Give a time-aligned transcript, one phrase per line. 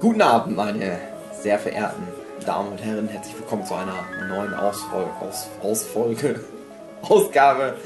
[0.00, 0.98] Guten Abend, meine
[1.42, 2.02] sehr verehrten
[2.46, 3.06] Damen und Herren.
[3.08, 6.40] Herzlich willkommen zu einer neuen Ausfol Aus Ausfolge,
[7.02, 7.76] Ausgabe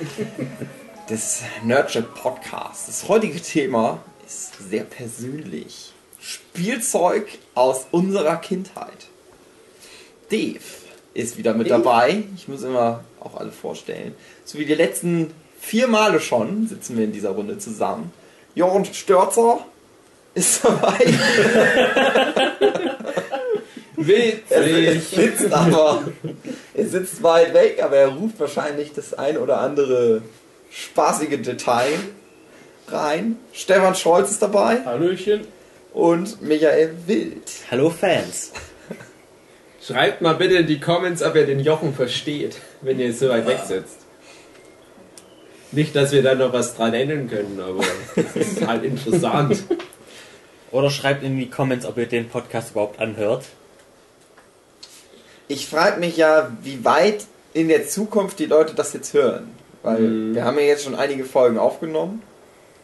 [1.11, 2.87] des Nurture Podcasts.
[2.87, 5.93] Das heutige Thema ist sehr persönlich.
[6.21, 9.09] Spielzeug aus unserer Kindheit.
[10.31, 10.61] Dave
[11.15, 12.23] ist wieder mit dabei.
[12.37, 14.15] Ich muss immer auch alle vorstellen.
[14.45, 18.13] So wie die letzten vier Male schon sitzen wir in dieser Runde zusammen.
[18.55, 19.67] Jochen Störzer
[20.35, 21.05] ist dabei.
[24.51, 26.05] Er sitzt aber,
[26.75, 30.23] er sitzt weit weg, aber er ruft wahrscheinlich das ein oder andere
[30.71, 31.99] spaßige Detail
[32.89, 33.37] rein.
[33.53, 35.47] Stefan Scholz ist dabei Hallöchen.
[35.93, 37.51] und Michael Wild.
[37.71, 38.53] Hallo Fans.
[39.87, 43.47] Schreibt mal bitte in die Comments, ob ihr den Jochen versteht, wenn ihr so weit
[43.47, 43.99] weg sitzt.
[45.73, 47.85] Nicht, dass wir da noch was dran ändern können, aber
[48.17, 49.65] es ist halt interessant.
[50.75, 53.45] Oder schreibt in die Comments, ob ihr den Podcast überhaupt anhört.
[55.47, 59.53] Ich frage mich ja, wie weit in der Zukunft die Leute das jetzt hören.
[59.85, 60.35] Weil Mhm.
[60.35, 62.23] wir haben ja jetzt schon einige Folgen aufgenommen.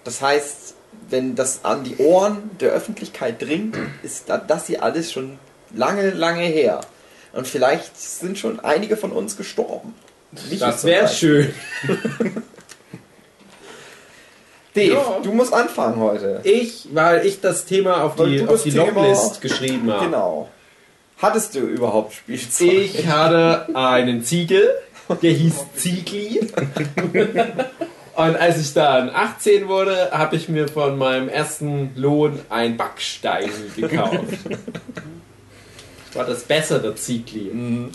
[0.04, 0.74] Das heißt,
[1.08, 5.38] wenn das an die Ohren der Öffentlichkeit dringt, ist da- das hier alles schon
[5.74, 6.82] lange, lange her.
[7.32, 9.94] Und vielleicht sind schon einige von uns gestorben.
[10.48, 11.52] Nicht Das wäre schön.
[14.74, 15.18] Dave, Ja.
[15.22, 16.40] du musst anfangen heute.
[16.44, 20.04] Ich, weil ich das Thema auf Weil die, auf die Longlist geschrieben habe.
[20.06, 20.48] Genau.
[21.18, 22.68] Hattest du überhaupt Spielzeug?
[22.68, 24.70] Ich hatte einen Ziegel,
[25.22, 26.40] der hieß Ziegli.
[28.16, 33.50] Und als ich dann 18 wurde, habe ich mir von meinem ersten Lohn ein Backstein
[33.76, 34.18] gekauft.
[36.06, 37.50] Das war das bessere Ziegli.
[37.52, 37.90] Mhm.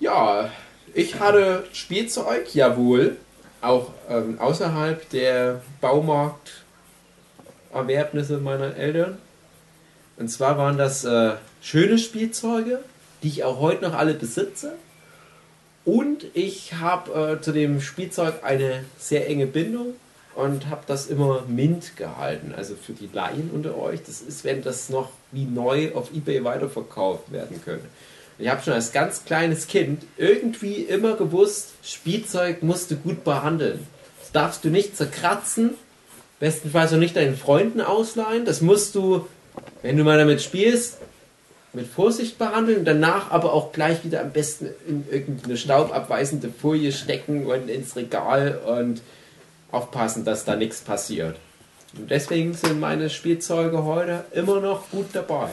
[0.00, 0.50] Ja,
[0.94, 3.16] ich hatte Spielzeug, jawohl.
[3.60, 9.18] Auch ähm, außerhalb der Baumarkterwerbnisse meiner Eltern.
[10.16, 12.78] Und zwar waren das äh, schöne Spielzeuge,
[13.22, 14.74] die ich auch heute noch alle besitze.
[15.84, 19.94] Und ich habe äh, zu dem Spielzeug eine sehr enge Bindung
[20.34, 22.54] und habe das immer mint gehalten.
[22.56, 26.44] Also für die Laien unter euch, das ist, wenn das noch wie neu auf Ebay
[26.44, 27.86] weiterverkauft werden könnte.
[28.38, 33.84] Ich habe schon als ganz kleines Kind irgendwie immer gewusst, Spielzeug musst du gut behandeln.
[34.20, 35.74] Das darfst du nicht zerkratzen,
[36.38, 38.44] bestenfalls auch nicht deinen Freunden ausleihen.
[38.44, 39.26] Das musst du,
[39.82, 40.98] wenn du mal damit spielst,
[41.72, 47.46] mit Vorsicht behandeln, danach aber auch gleich wieder am besten in irgendeine staubabweisende Folie stecken
[47.46, 49.02] und ins Regal und
[49.70, 51.36] aufpassen, dass da nichts passiert.
[51.96, 55.50] Und deswegen sind meine Spielzeuge heute immer noch gut dabei.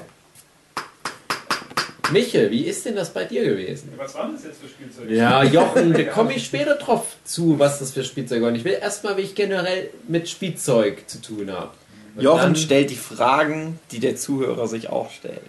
[2.11, 3.91] Michel, wie ist denn das bei dir gewesen?
[3.97, 5.13] Was waren das jetzt für Spielzeuge?
[5.16, 8.55] Ja, Jochen, da komme ich später drauf zu, was das für Spielzeuge waren.
[8.55, 11.71] Ich will erstmal, wie ich generell mit Spielzeug zu tun habe.
[12.15, 15.41] Und Jochen dann- stellt die Fragen, die der Zuhörer sich auch stellt.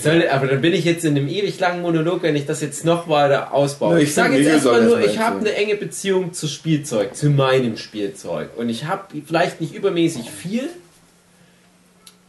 [0.00, 2.84] Soll, aber dann bin ich jetzt in einem ewig langen Monolog, wenn ich das jetzt
[2.84, 3.98] noch weiter ausbaue.
[4.00, 7.76] Ich ich sage jetzt erstmal nur, ich habe eine enge Beziehung zu Spielzeug, zu meinem
[7.76, 8.50] Spielzeug.
[8.56, 10.68] Und ich habe vielleicht nicht übermäßig viel,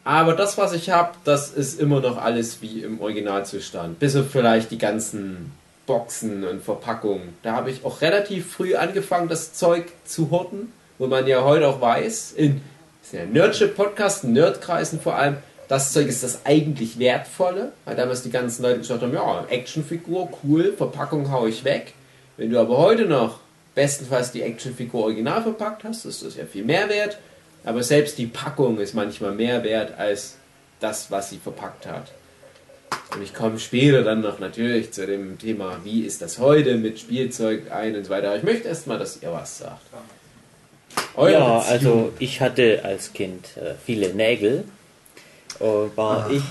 [0.04, 4.00] aber das, was ich habe, das ist immer noch alles wie im Originalzustand.
[4.00, 5.52] Bis auf vielleicht die ganzen
[5.86, 7.36] Boxen und Verpackungen.
[7.44, 11.68] Da habe ich auch relativ früh angefangen, das Zeug zu horten, wo man ja heute
[11.68, 12.62] auch weiß, in
[13.12, 13.34] in
[14.34, 15.38] Nerdkreisen vor allem,
[15.68, 20.30] das Zeug ist das eigentlich Wertvolle, weil damals die ganzen Leute gesagt haben, ja, Actionfigur,
[20.44, 21.94] cool, Verpackung hau ich weg.
[22.38, 23.40] Wenn du aber heute noch
[23.76, 27.18] bestenfalls die Actionfigur original verpackt hast, ist das ja viel mehr wert.
[27.64, 30.36] Aber selbst die Packung ist manchmal mehr wert als
[30.80, 32.12] das, was sie verpackt hat.
[33.14, 37.00] Und ich komme später dann noch natürlich zu dem Thema, wie ist das heute mit
[37.00, 38.28] Spielzeug ein und so weiter.
[38.28, 39.82] Aber ich möchte erstmal, dass ihr was sagt.
[41.16, 41.74] Eure ja, Beziehung.
[41.74, 44.64] also ich hatte als Kind äh, viele Nägel.
[45.60, 46.42] Und war ich,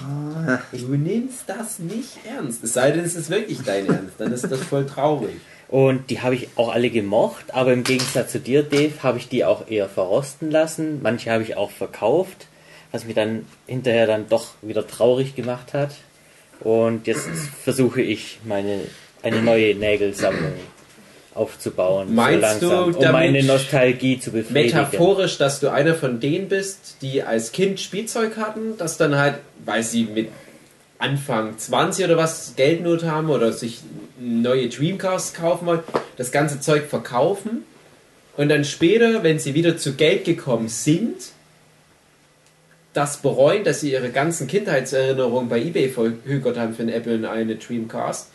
[0.81, 2.63] Du nimmst das nicht ernst.
[2.63, 4.15] Es sei denn, es ist wirklich dein Ernst.
[4.19, 5.41] Dann ist das voll traurig.
[5.73, 9.29] Und die habe ich auch alle gemocht, aber im Gegensatz zu dir, Dave, habe ich
[9.29, 11.01] die auch eher verrosten lassen.
[11.03, 12.47] Manche habe ich auch verkauft,
[12.93, 15.93] was mich dann hinterher dann doch wieder traurig gemacht hat.
[16.61, 17.27] Und jetzt
[17.65, 18.81] versuche ich meine
[19.23, 20.53] eine neue Nägelsammlung
[21.35, 22.15] aufzubauen.
[22.15, 24.77] Meinst so du, langsam, um damit meine Nostalgie zu befriedigen.
[24.77, 29.37] Metaphorisch, dass du einer von denen bist, die als Kind Spielzeug hatten, das dann halt,
[29.65, 30.29] weil sie mit
[31.03, 33.81] Anfang 20 oder was Geldnot haben oder sich
[34.21, 35.81] neue Dreamcasts kaufen wollen,
[36.17, 37.65] das ganze Zeug verkaufen
[38.37, 41.17] und dann später, wenn sie wieder zu Geld gekommen sind,
[42.93, 47.25] das bereuen, dass sie ihre ganzen Kindheitserinnerungen bei eBay verhökert haben für einen Apple und
[47.25, 48.29] eine Dreamcast.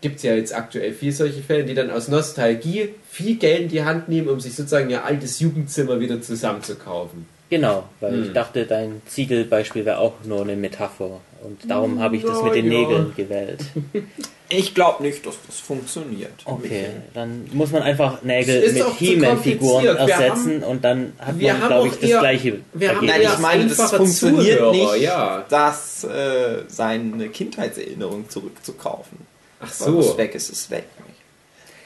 [0.00, 3.68] Gibt es ja jetzt aktuell viel solche Fälle, die dann aus Nostalgie viel Geld in
[3.68, 7.26] die Hand nehmen, um sich sozusagen ihr altes Jugendzimmer wieder zusammenzukaufen.
[7.48, 8.24] Genau, weil Hm.
[8.24, 11.20] ich dachte, dein Ziegelbeispiel wäre auch nur eine Metapher.
[11.44, 12.78] Und darum habe ich das mit den ja.
[12.80, 13.60] Nägeln gewählt.
[14.48, 16.30] Ich glaube nicht, dass das funktioniert.
[16.44, 16.84] Okay,
[17.14, 21.88] dann muss man einfach Nägel mit He-Man-Figuren ersetzen und dann hat wir man, haben glaube
[21.88, 23.06] ich, das eher- gleiche wir haben.
[23.06, 25.44] Nein, ich meine, das funktioniert Zuhörer, nicht, ja.
[25.48, 29.18] dass äh, seine Kindheitserinnerung zurückzukaufen.
[29.58, 30.16] Ach Weil was so.
[30.18, 30.84] weg ist, ist weg.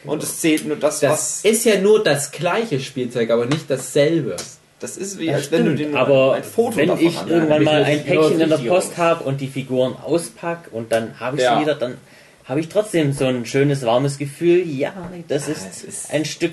[0.04, 1.44] Und es zählt nur das, Das was.
[1.50, 4.36] ist ja nur das gleiche Spielzeug, aber nicht dasselbe.
[4.80, 7.18] Das ist wie, Ja, als wenn du stimmt, den aber ein Foto wenn davon ich
[7.18, 7.30] anhältst.
[7.32, 11.36] irgendwann mal ein Päckchen in der Post habe und die Figuren auspack und dann habe
[11.36, 11.56] ich Ja.
[11.56, 11.98] sie wieder, dann
[12.46, 14.66] habe ich trotzdem so ein schönes, warmes Gefühl.
[14.66, 14.92] Ja,
[15.28, 16.52] das ist, es ist- ein Stück,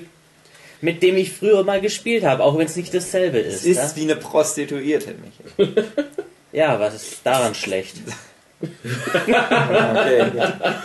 [0.80, 3.56] mit dem ich früher mal gespielt habe, auch wenn es nicht dasselbe ist.
[3.62, 3.90] Es ist ja?
[3.96, 5.14] wie eine Prostituierte,
[5.58, 5.84] Michael.
[6.52, 7.96] ja, was ist daran schlecht?
[8.60, 10.24] Okay.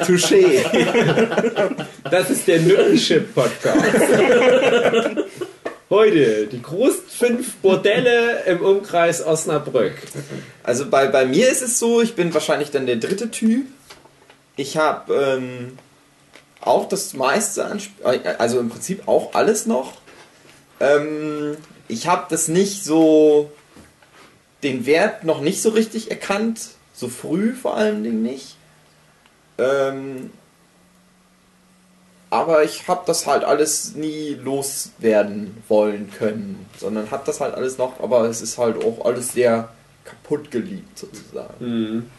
[0.06, 0.64] Touché.
[2.12, 3.84] Das ist der Nürnchip-Podcast.
[5.94, 9.94] Heute die großen fünf Bordelle im Umkreis Osnabrück.
[10.64, 13.68] Also bei, bei mir ist es so, ich bin wahrscheinlich dann der dritte Typ.
[14.56, 15.78] Ich habe ähm,
[16.62, 20.02] auch das meiste an, äh, also im Prinzip auch alles noch.
[20.80, 21.58] Ähm,
[21.88, 23.52] ich habe das nicht so,
[24.64, 28.56] den Wert noch nicht so richtig erkannt, so früh vor allen Dingen nicht.
[29.60, 30.32] Ähm,
[32.34, 37.78] aber ich habe das halt alles nie loswerden wollen können, sondern habe das halt alles
[37.78, 39.70] noch, aber es ist halt auch alles sehr
[40.04, 42.10] kaputt geliebt sozusagen.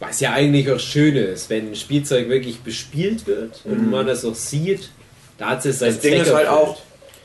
[0.00, 4.24] Was ja eigentlich auch schön ist, wenn ein Spielzeug wirklich bespielt wird und man das
[4.24, 4.90] auch sieht,
[5.38, 6.68] da hat es seinen Das Ding Zweck ist halt erfüllt.
[6.68, 6.78] auch,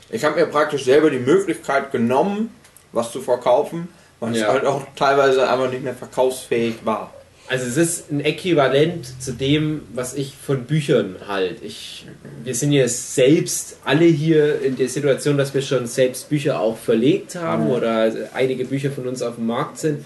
[0.09, 2.49] ich habe mir praktisch selber die Möglichkeit genommen,
[2.91, 3.89] was zu verkaufen,
[4.19, 4.47] weil es Ja.
[4.47, 7.11] halt auch teilweise einfach nicht mehr verkaufsfähig war.
[7.47, 11.57] Also es ist ein Äquivalent zu dem, was ich von Büchern halt.
[11.61, 12.05] Ich,
[12.43, 16.77] wir sind ja selbst alle hier in der Situation, dass wir schon selbst Bücher auch
[16.77, 20.05] verlegt haben oder einige Bücher von uns auf dem Markt sind.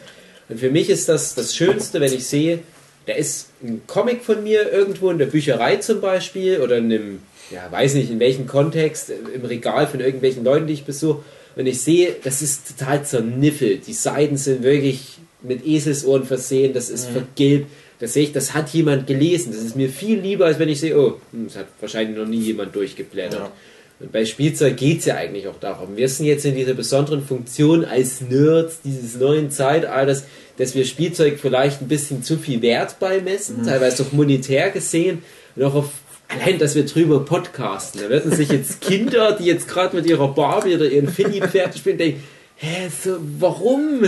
[0.50, 2.60] Und für mich ist das das Schönste, wenn ich sehe,
[3.06, 7.20] da ist ein Comic von mir irgendwo in der Bücherei zum Beispiel oder in einem,
[7.52, 11.24] ja, weiß nicht in welchem Kontext, im Regal von irgendwelchen Leuten, die ich besuche.
[11.58, 13.88] Und ich sehe, das ist total zerniffelt.
[13.88, 17.68] Die Seiten sind wirklich mit Eselsohren versehen, das ist vergilbt.
[18.00, 19.52] Da sehe ich, das hat jemand gelesen.
[19.52, 22.28] Das ist mir viel lieber, als wenn ich sehe, oh, hm, das hat wahrscheinlich noch
[22.28, 23.40] nie jemand durchgeblättert.
[23.40, 23.52] Ja.
[24.00, 25.98] Und bei Spielzeug geht es ja eigentlich auch darum.
[25.98, 30.26] Wir sind jetzt in dieser besonderen Funktion als Nerds dieses neuen Zeitalters,
[30.58, 35.24] dass wir Spielzeug vielleicht ein bisschen zu viel Wert beimessen, teilweise auch monetär gesehen
[35.56, 35.90] und auch auf
[36.28, 38.02] allein, dass wir drüber podcasten.
[38.02, 41.98] Da werden sich jetzt Kinder, die jetzt gerade mit ihrer Barbie oder ihren fertig spielen,
[41.98, 42.24] denken,
[42.56, 44.02] hä, so, warum?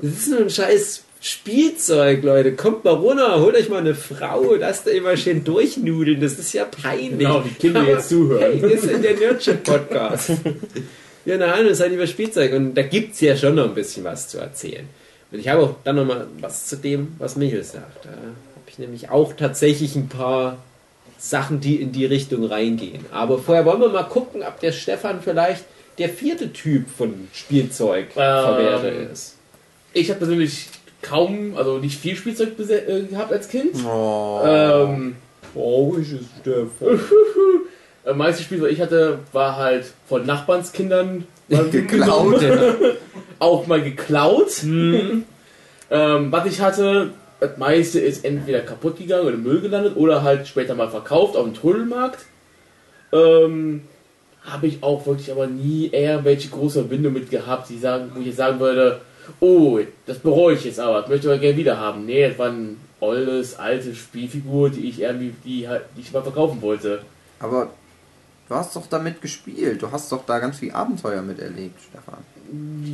[0.00, 2.56] Das ist nur ein scheiß Spielzeug, Leute.
[2.56, 6.20] Kommt mal runter, holt euch mal eine Frau, lasst da immer schön durchnudeln.
[6.20, 7.20] Das ist ja peinlich.
[7.20, 8.42] Genau, die Kinder Aber, jetzt zuhören.
[8.42, 10.30] Hey, wir sind der Nerdship-Podcast.
[11.24, 12.52] ja, nein, das ist halt über Spielzeug.
[12.54, 14.88] Und da gibt es ja schon noch ein bisschen was zu erzählen.
[15.30, 18.04] Und ich habe auch dann noch mal was zu dem, was Michel sagt.
[18.04, 20.58] Da habe ich nämlich auch tatsächlich ein paar
[21.22, 23.06] Sachen, die in die Richtung reingehen.
[23.12, 25.64] Aber vorher wollen wir mal gucken, ob der Stefan vielleicht
[25.98, 29.36] der vierte Typ von Spielzeugverwerter ist.
[29.92, 30.68] Ich habe persönlich
[31.00, 33.76] kaum, also nicht viel Spielzeug äh, gehabt als Kind.
[33.86, 34.40] Oh.
[34.44, 35.16] Ähm,
[35.54, 36.98] Oh, ich ist Stefan.
[38.06, 42.42] äh, meiste Spielzeug, ich hatte, war halt von Nachbarskindern mal Geklaut.
[43.38, 44.62] auch mal geklaut.
[44.62, 47.10] ähm, was ich hatte,
[47.42, 51.36] das meiste ist entweder kaputt gegangen oder im Müll gelandet oder halt später mal verkauft
[51.36, 52.20] auf dem Trödelmarkt.
[53.12, 53.82] Ähm,
[54.44, 58.20] habe ich auch wirklich aber nie eher welche große Verbindung mit gehabt, die sagen, wo
[58.20, 59.00] ich jetzt sagen würde,
[59.40, 62.06] oh, das bereue ich jetzt aber, das möchte ich aber gerne wieder haben.
[62.06, 66.22] Nee, das war ein olles, alte Spielfigur, die ich irgendwie, die, halt- die ich mal
[66.22, 67.00] verkaufen wollte.
[67.40, 67.70] Aber
[68.48, 69.82] du hast doch damit gespielt.
[69.82, 72.22] Du hast doch da ganz viel Abenteuer miterlebt, Stefan.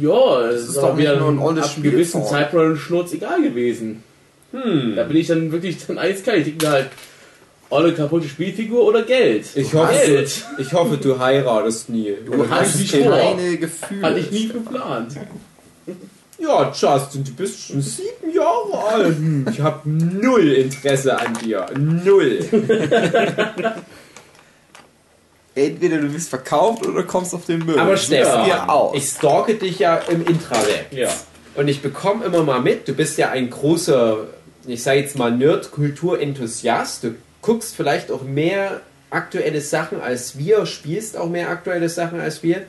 [0.01, 2.25] Ja, das ist ist doch wieder nur ein olles ab einem gewissen.
[2.25, 4.03] Zeitpunkt ein Schnurz egal gewesen.
[4.53, 4.95] Hm.
[4.97, 6.39] Da bin ich dann wirklich dann eiskalt.
[6.39, 6.91] Ich denke mir halt,
[7.71, 9.47] olle kaputte Spielfigur oder Geld?
[9.55, 10.45] Ich hoffe, Geld.
[10.59, 12.15] ich hoffe, du heiratest nie.
[12.25, 14.03] Du ich hast keine Gefühle.
[14.03, 15.17] Hatte ich nie geplant.
[16.39, 19.17] Ja, Justin, du bist schon sieben Jahre alt.
[19.51, 21.67] Ich habe null Interesse an dir.
[21.77, 22.39] Null.
[25.57, 27.77] Entweder du bist verkauft oder kommst auf den Müll.
[27.79, 28.49] Aber Stefan,
[28.95, 30.93] ich stalke dich ja im Intraweb.
[30.93, 31.09] Ja.
[31.57, 34.29] Und ich bekomme immer mal mit, du bist ja ein großer,
[34.69, 37.05] ich sage jetzt mal Nerd-Kultur-Enthusiast.
[37.05, 42.43] Du guckst vielleicht auch mehr aktuelle Sachen als wir, spielst auch mehr aktuelle Sachen als
[42.43, 42.63] wir.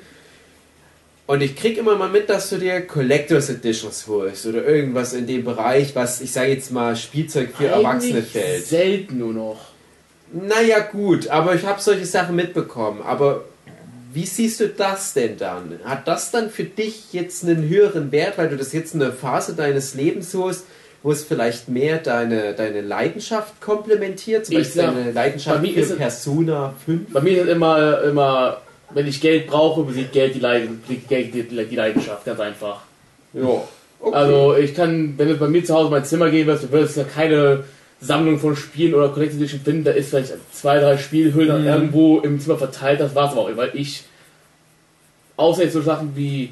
[1.27, 5.27] Und ich krieg immer mal mit, dass du dir Collectors Editions holst oder irgendwas in
[5.27, 8.65] dem Bereich, was ich sage jetzt mal Spielzeug für Erwachsene Eigentlich fällt.
[8.65, 9.59] Selten nur noch.
[10.31, 13.01] Naja, gut, aber ich habe solche Sachen mitbekommen.
[13.03, 13.45] Aber
[14.11, 15.79] wie siehst du das denn dann?
[15.83, 19.11] Hat das dann für dich jetzt einen höheren Wert, weil du das jetzt in einer
[19.11, 20.63] Phase deines Lebens hast,
[21.01, 25.79] wo es vielleicht mehr deine, deine Leidenschaft komplementiert, zum Ich Beispiel sag, deine Leidenschaft für
[25.79, 27.13] es- Persona 5?
[27.13, 28.57] Bei mir ist es immer, immer,
[28.91, 32.81] wenn ich Geld brauche, besiegt Geld die, Leiden, die, Geld die, die Leidenschaft, ganz einfach.
[33.33, 33.61] Ja.
[34.01, 34.15] Okay.
[34.15, 36.71] Also ich kann, wenn du bei mir zu Hause in mein Zimmer gehen wirst, du
[36.71, 37.63] wirst ja keine
[38.01, 41.67] Sammlung von Spielen oder Collected Edition finden, da ist vielleicht zwei, drei Spielhüllen Mhm.
[41.67, 44.03] irgendwo im Zimmer verteilt, das war's aber auch, weil ich,
[45.37, 46.51] außer jetzt so Sachen wie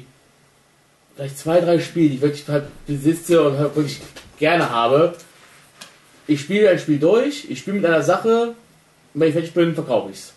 [1.16, 3.98] vielleicht zwei, drei Spiele, die ich wirklich halt besitze und halt wirklich
[4.38, 5.14] gerne habe,
[6.26, 8.48] ich spiele ein Spiel durch, ich spiele mit einer Sache,
[9.14, 10.32] und wenn ich fertig bin, verkaufe ich's.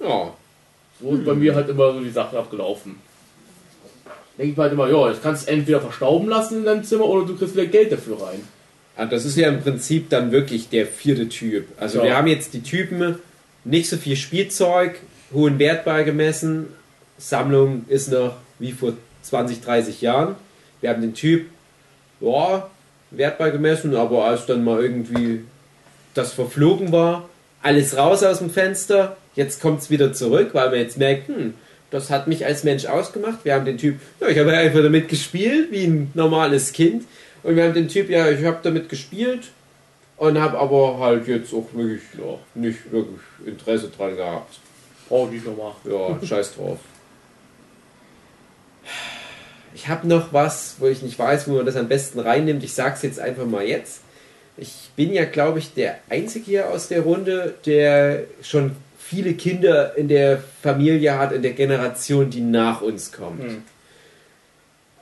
[0.00, 0.32] ja.
[1.00, 2.96] So ist bei mir halt immer so die Sache abgelaufen.
[4.36, 7.04] Denke ich mir halt immer, ja, das kannst du entweder verstauben lassen in deinem Zimmer
[7.04, 8.40] oder du kriegst wieder Geld dafür rein.
[8.96, 11.66] Ah, Das ist ja im Prinzip dann wirklich der vierte Typ.
[11.78, 12.04] Also Ja.
[12.04, 13.20] wir haben jetzt die Typen,
[13.64, 14.98] nicht so viel Spielzeug,
[15.32, 16.66] hohen Wert beigemessen,
[17.16, 20.34] Sammlung ist noch wie vor 20, 30 Jahren.
[20.80, 21.46] Wir haben den Typ,
[22.20, 22.68] ja,
[23.10, 25.44] Wert beigemessen, aber als dann mal irgendwie
[26.14, 27.28] das verflogen war,
[27.62, 31.54] alles raus aus dem Fenster, jetzt kommt es wieder zurück, weil man jetzt merkt, hm,
[31.90, 33.44] das hat mich als Mensch ausgemacht.
[33.44, 37.04] Wir haben den Typ, ja, ich habe einfach damit gespielt, wie ein normales Kind.
[37.42, 39.50] Und wir haben den Typ, ja, ich habe damit gespielt
[40.18, 44.58] und habe aber halt jetzt auch wirklich ja, nicht wirklich Interesse dran gehabt.
[45.08, 45.72] Brauche ich nicht nochmal.
[45.84, 46.78] Ja, scheiß drauf.
[49.78, 52.64] Ich habe noch was, wo ich nicht weiß, wo man das am besten reinnimmt.
[52.64, 54.00] Ich sag's jetzt einfach mal jetzt.
[54.56, 59.96] Ich bin ja, glaube ich, der Einzige hier aus der Runde, der schon viele Kinder
[59.96, 63.44] in der Familie hat, in der Generation, die nach uns kommt.
[63.44, 63.62] Hm.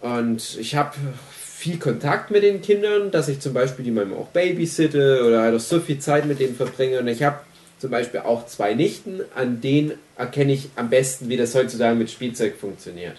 [0.03, 0.95] Und ich habe
[1.41, 5.55] viel Kontakt mit den Kindern, dass ich zum Beispiel die manchmal auch babysitte oder halt
[5.55, 6.99] auch so viel Zeit mit denen verbringe.
[6.99, 7.39] Und ich habe
[7.79, 12.11] zum Beispiel auch zwei Nichten, an denen erkenne ich am besten, wie das heutzutage mit
[12.11, 13.17] Spielzeug funktioniert.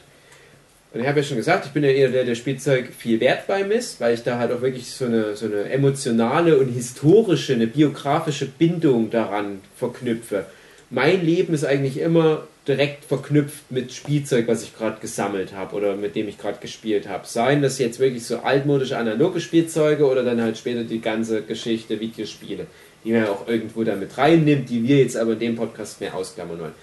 [0.93, 3.45] Und ich habe ja schon gesagt, ich bin ja eher der, der Spielzeug viel Wert
[3.45, 7.67] beimisst, weil ich da halt auch wirklich so eine, so eine emotionale und historische, eine
[7.67, 10.45] biografische Bindung daran verknüpfe.
[10.89, 15.95] Mein Leben ist eigentlich immer direkt verknüpft mit Spielzeug, was ich gerade gesammelt habe oder
[15.95, 17.25] mit dem ich gerade gespielt habe.
[17.27, 21.99] Seien das jetzt wirklich so altmodische analoge Spielzeuge oder dann halt später die ganze Geschichte
[21.99, 22.67] Videospiele,
[23.03, 26.01] die man ja auch irgendwo da mit reinnimmt, die wir jetzt aber in dem Podcast
[26.01, 26.75] mehr ausklammern wollen.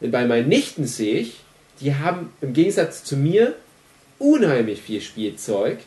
[0.00, 1.36] Und bei meinen Nichten sehe ich,
[1.82, 3.56] die haben im Gegensatz zu mir
[4.18, 5.78] unheimlich viel Spielzeug,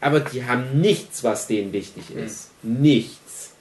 [0.00, 2.50] aber die haben nichts, was denen wichtig ist.
[2.62, 3.52] Nichts.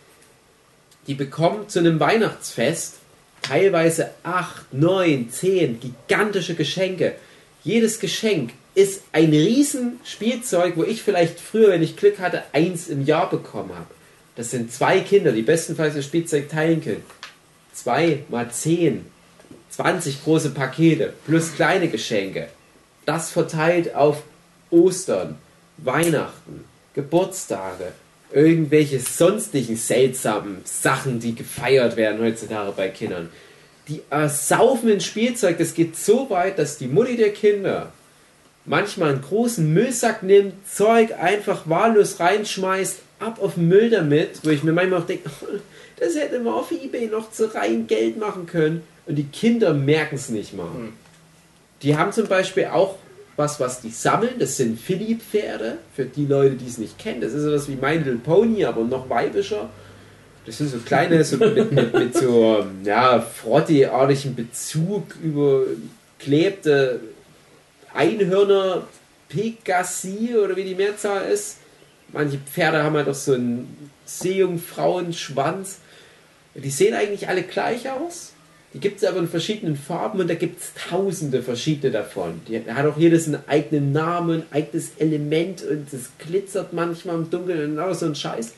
[1.07, 2.95] Die bekommen zu einem Weihnachtsfest
[3.41, 7.15] teilweise 8, 9, 10 gigantische Geschenke.
[7.63, 12.87] Jedes Geschenk ist ein riesen Spielzeug, wo ich vielleicht früher, wenn ich Glück hatte, eins
[12.87, 13.87] im Jahr bekommen habe.
[14.35, 17.03] Das sind zwei Kinder, die bestenfalls das Spielzeug teilen können.
[17.73, 19.05] Zwei mal zehn.
[19.75, 22.47] 20 große Pakete plus kleine Geschenke.
[23.05, 24.23] Das verteilt auf
[24.69, 25.37] Ostern,
[25.77, 26.63] Weihnachten,
[26.93, 27.91] Geburtstage,
[28.31, 33.29] irgendwelche sonstigen seltsamen Sachen, die gefeiert werden heutzutage bei Kindern.
[33.89, 35.57] Die ersaufen in Spielzeug.
[35.57, 37.91] Das geht so weit, dass die Mutti der Kinder
[38.63, 44.49] manchmal einen großen Müllsack nimmt, Zeug einfach wahllos reinschmeißt, ab auf den Müll damit, wo
[44.49, 45.29] ich mir manchmal auch denke,
[45.99, 48.83] das hätte man auf Ebay noch zu rein Geld machen können.
[49.05, 50.69] Und die Kinder merken es nicht mal.
[51.81, 52.95] Die haben zum Beispiel auch
[53.35, 54.39] was, was die sammeln.
[54.39, 55.77] Das sind Philly-Pferde.
[55.95, 57.21] Für die Leute, die es nicht kennen.
[57.21, 59.69] Das ist sowas wie My Little Pony, aber noch weibischer.
[60.45, 66.99] Das sind so kleine, so mit, mit, mit so ähm, ja, Frotti-artigen Bezug überklebte
[67.93, 68.87] Einhörner,
[69.27, 71.57] Pegasi oder wie die Mehrzahl ist.
[72.13, 75.79] Manche Pferde haben halt auch so einen Seejungfrauenschwanz.
[76.53, 78.34] Die sehen eigentlich alle gleich aus.
[78.75, 82.41] Die gibt es aber in verschiedenen Farben und da gibt es tausende verschiedene davon.
[82.45, 87.29] Die hat auch jedes einen eigenen Namen, ein eigenes Element und es glitzert manchmal im
[87.29, 88.53] Dunkeln und alles so ein Scheiß.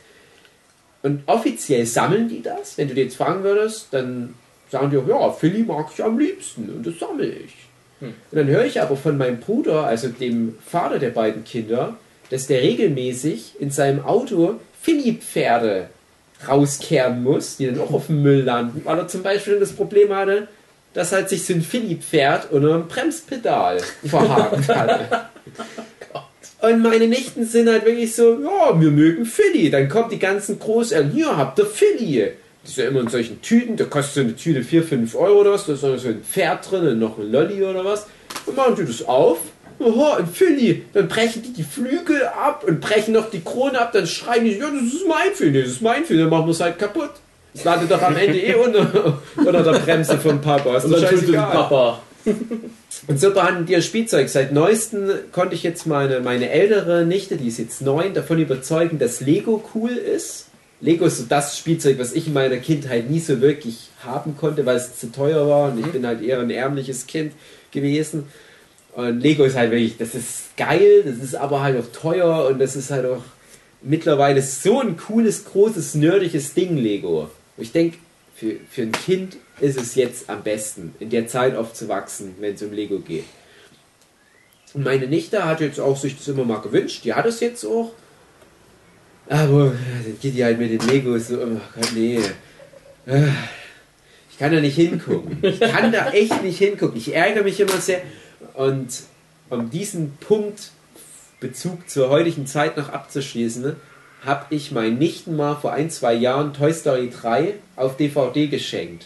[1.04, 2.80] Und offiziell sammeln die das.
[2.80, 4.34] Wenn du die jetzt fragen würdest, dann
[4.72, 7.54] sagen die, ja, Philly mag ich am liebsten und das sammle ich.
[8.02, 11.96] Und dann höre ich aber von meinem Bruder, also dem Vater der beiden Kinder,
[12.32, 15.90] dass der regelmäßig in seinem Auto Philly-Pferde
[16.48, 20.14] rauskehren muss, die dann auch auf dem Müll landen, weil er zum Beispiel das Problem
[20.14, 20.48] hatte,
[20.94, 25.30] dass halt sich so ein Philly-Pferd unter einem Bremspedal verhakt hatte.
[26.60, 29.70] Und meine Nichten sind halt wirklich so, ja, wir mögen Philly.
[29.70, 32.32] Dann kommt die ganzen Großeltern, hier habt ihr Philly.
[32.64, 35.40] Das ist ja immer in solchen Tüten, da kostet so eine Tüte 4, 5 Euro
[35.42, 38.08] oder was, da ist noch so ein Pferd drin und noch ein Lolli oder was.
[38.46, 39.38] Und machen die das auf,
[39.80, 40.86] oha, ein Philly.
[40.94, 44.58] Dann brechen die die Flügel ab und brechen noch die Krone ab, dann schreien die,
[44.58, 47.12] ja, das ist mein Philly, das ist mein Philly, dann machen wir es halt kaputt.
[47.54, 50.78] Das landet doch am Ende eh unter, unter der Bremse vom Papa.
[50.78, 51.52] Ist Und dann scheißegal.
[51.52, 52.02] Papa.
[53.08, 54.30] Und so behandeln die ihr Spielzeug.
[54.30, 59.00] Seit neuestem konnte ich jetzt meine, meine ältere Nichte, die ist jetzt neun, davon überzeugen,
[59.00, 60.48] dass Lego cool ist.
[60.82, 64.66] Lego ist so das Spielzeug, was ich in meiner Kindheit nie so wirklich haben konnte,
[64.66, 67.34] weil es zu teuer war und ich bin halt eher ein ärmliches Kind
[67.72, 68.28] gewesen.
[68.98, 72.58] Und Lego ist halt wirklich, das ist geil, das ist aber halt auch teuer und
[72.58, 73.22] das ist halt auch
[73.84, 77.30] mittlerweile so ein cooles, großes, nerdiges Ding, Lego.
[77.58, 78.00] Ich denke,
[78.36, 82.64] für, für ein Kind ist es jetzt am besten, in der Zeit aufzuwachsen, wenn es
[82.64, 83.26] um Lego geht.
[84.74, 87.66] Und meine Nichte hat jetzt auch sich das immer mal gewünscht, die hat es jetzt
[87.66, 87.92] auch.
[89.30, 92.20] Aber dann geht die halt mit den Legos so, oh Gott, nee.
[93.06, 93.28] Äh,
[94.32, 95.38] Ich kann da nicht hingucken.
[95.44, 96.98] Ich kann da echt nicht hingucken.
[96.98, 98.02] Ich ärgere mich immer sehr.
[98.58, 99.04] Und
[99.52, 100.72] um diesen Punkt
[101.40, 103.76] Bezug zur heutigen Zeit noch abzuschließen,
[104.26, 109.06] habe ich meinen Nichten mal vor ein, zwei Jahren Toy Story 3 auf DVD geschenkt.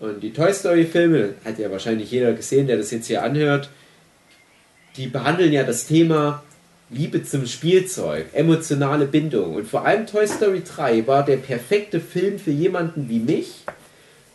[0.00, 3.68] Und die Toy Story Filme, hat ja wahrscheinlich jeder gesehen, der das jetzt hier anhört,
[4.96, 6.42] die behandeln ja das Thema
[6.88, 9.56] Liebe zum Spielzeug, emotionale Bindung.
[9.56, 13.66] Und vor allem Toy Story 3 war der perfekte Film für jemanden wie mich,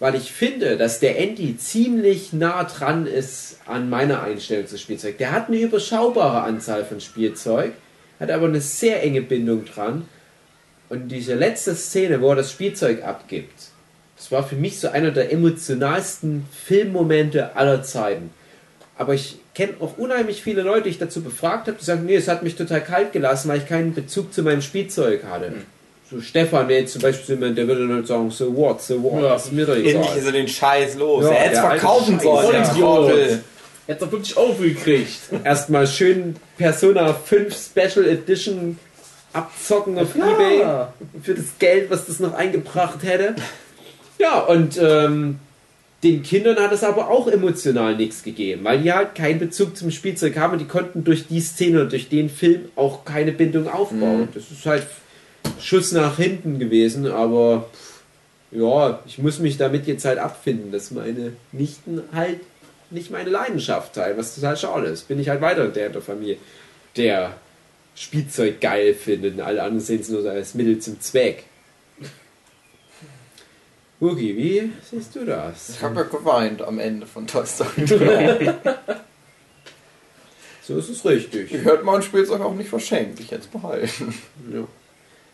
[0.05, 5.17] weil ich finde, dass der Andy ziemlich nah dran ist an meiner Einstellung zu Spielzeug.
[5.17, 7.71] Der hat eine überschaubare Anzahl von Spielzeug,
[8.19, 10.07] hat aber eine sehr enge Bindung dran.
[10.89, 13.71] Und diese letzte Szene, wo er das Spielzeug abgibt,
[14.15, 18.29] das war für mich so einer der emotionalsten Filmmomente aller Zeiten.
[18.99, 22.13] Aber ich kenne auch unheimlich viele Leute, die ich dazu befragt habe, die sagen, nee,
[22.13, 25.47] es hat mich total kalt gelassen, weil ich keinen Bezug zu meinem Spielzeug hatte.
[26.11, 29.23] So Stefan wäre jetzt zum Beispiel jemand, der würde dann sagen, so what, so what,
[29.23, 29.35] Ja.
[29.35, 30.17] ist mir doch Endlich egal.
[30.17, 31.23] ist er den Scheiß los.
[31.23, 32.77] Ja, er hätte es verkaufen sollen, Vollidiot.
[33.09, 33.43] Trottel.
[33.87, 35.19] Er hat doch 50 Euro gekriegt.
[35.43, 38.77] Erstmal schön Persona 5 Special Edition
[39.33, 40.63] abzocken auf Ebay
[41.21, 43.35] für das Geld, was das noch eingebracht hätte.
[44.17, 45.39] Ja, und ähm,
[46.03, 49.91] den Kindern hat es aber auch emotional nichts gegeben, weil die halt keinen Bezug zum
[49.91, 53.67] Spielzeug haben und die konnten durch die Szene und durch den Film auch keine Bindung
[53.67, 54.29] aufbauen.
[54.33, 54.85] Das ist halt
[55.59, 57.69] Schuss nach hinten gewesen, aber
[58.51, 62.39] ja, ich muss mich damit jetzt halt abfinden, dass meine Nichten halt
[62.91, 65.07] nicht meine Leidenschaft teilen, was total schade ist.
[65.07, 66.37] Bin ich halt weiter der in der Familie,
[66.95, 67.35] der
[67.95, 71.45] Spielzeug geil findet und alle anderen sehen es nur als Mittel zum Zweck.
[74.01, 75.69] Hugi, wie siehst du das?
[75.69, 78.53] Ich habe ja geweint am Ende von Toy Story 3.
[80.61, 81.53] So ist es richtig.
[81.53, 83.19] Ich hätte mein Spielzeug auch nicht verschenkt.
[83.19, 84.13] Ich hätte es behalten.
[84.51, 84.67] Ja.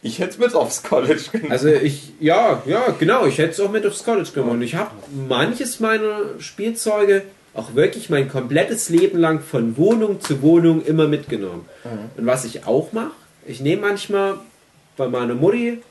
[0.04, 1.52] Ich hätte es mit aufs College genommen.
[1.52, 4.62] Also ich, ja, ja, genau, ich hätte es auch mit aufs College genommen.
[4.64, 4.92] Ich habe
[5.28, 11.66] manches meiner Spielzeuge auch wirklich mein komplettes Leben lang von Wohnung zu Wohnung immer mitgenommen.
[12.18, 13.12] Und was ich auch mache,
[13.46, 14.36] ich nehme manchmal
[14.98, 15.82] bei meiner Mutti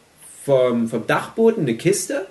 [0.45, 2.27] vom, vom Dachboden eine Kiste,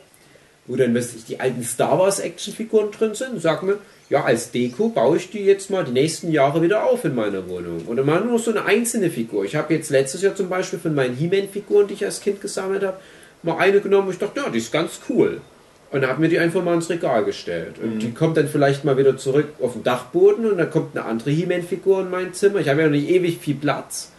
[0.70, 3.80] wo dann weiß ich, die alten Star Wars Actionfiguren drin sind und sag mir,
[4.10, 7.50] ja, als Deko baue ich die jetzt mal die nächsten Jahre wieder auf in meiner
[7.50, 7.88] Wohnung.
[7.88, 9.44] Oder mal nur so eine einzelne Figur.
[9.46, 12.84] Ich habe jetzt letztes Jahr zum Beispiel von meinen He-Man-Figuren, die ich als Kind gesammelt
[12.84, 13.00] habe,
[13.42, 15.42] mal eine genommen und ich dachte, ja, die ist ganz cool.
[15.92, 17.80] Und habe mir die einfach mal ins Regal gestellt.
[17.82, 21.06] Und die kommt dann vielleicht mal wieder zurück auf den Dachboden und dann kommt eine
[21.06, 22.60] andere He-Man-Figur in mein Zimmer.
[22.60, 24.12] Ich habe ja noch nicht ewig viel Platz.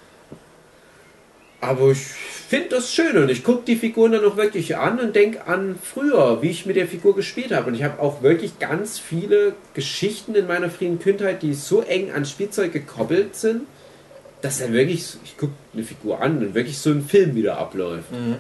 [1.60, 2.06] Aber ich
[2.50, 5.78] finde das schön und ich gucke die Figuren dann auch wirklich an und denke an
[5.80, 7.68] früher, wie ich mit der Figur gespielt habe.
[7.68, 12.10] Und ich habe auch wirklich ganz viele Geschichten in meiner frühen Kindheit, die so eng
[12.10, 13.68] an Spielzeug gekoppelt sind,
[14.42, 18.10] dass dann wirklich, ich gucke eine Figur an und wirklich so ein Film wieder abläuft.
[18.10, 18.34] Mhm.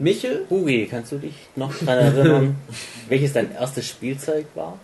[0.00, 0.46] Michel?
[0.50, 2.56] Hugi, kannst du dich noch daran erinnern,
[3.08, 4.80] welches dein erstes Spielzeug war?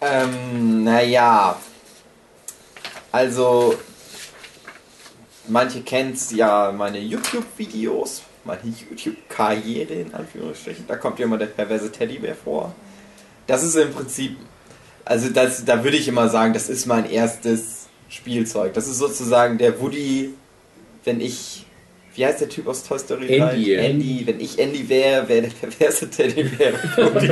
[0.00, 1.58] Ähm, naja.
[3.10, 3.74] Also,
[5.50, 10.86] manche kennen ja meine YouTube-Videos, meine YouTube-Karriere in Anführungsstrichen.
[10.86, 12.74] Da kommt ja immer der perverse Teddybär vor.
[13.46, 14.36] Das ist im Prinzip,
[15.04, 18.74] also das, da würde ich immer sagen, das ist mein erstes Spielzeug.
[18.74, 20.34] Das ist sozusagen der Woody,
[21.04, 21.66] wenn ich,
[22.14, 23.50] wie heißt der Typ aus Toy Story 3?
[23.50, 23.74] Andy.
[23.74, 24.26] Andy.
[24.26, 27.28] Wenn ich Andy wäre, wäre der perverse Teddybär Woody.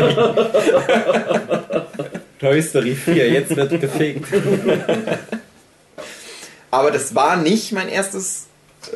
[2.40, 4.26] Toy Story 4, jetzt wird gefickt.
[6.70, 8.46] Aber das war nicht mein erstes.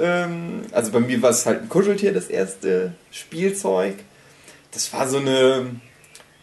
[0.00, 3.96] Ähm, also bei mir war es halt ein Kuscheltier, das erste Spielzeug.
[4.72, 5.66] Das war so eine.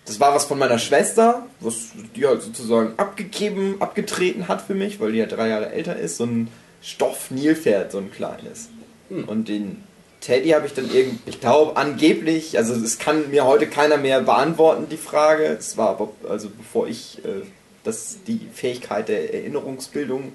[0.06, 5.00] Das war was von meiner Schwester, was die halt sozusagen abgegeben, abgetreten hat für mich,
[5.00, 6.18] weil die ja drei Jahre älter ist.
[6.18, 6.48] So ein
[6.82, 8.70] Stoff-Nilpferd, so ein kleines.
[9.10, 9.84] Und den
[10.22, 14.22] Teddy habe ich dann irgendwie, ich glaube angeblich, also es kann mir heute keiner mehr
[14.22, 15.46] beantworten, die Frage.
[15.46, 17.46] Es war aber, also bevor ich äh,
[17.84, 20.34] das, die Fähigkeit der Erinnerungsbildung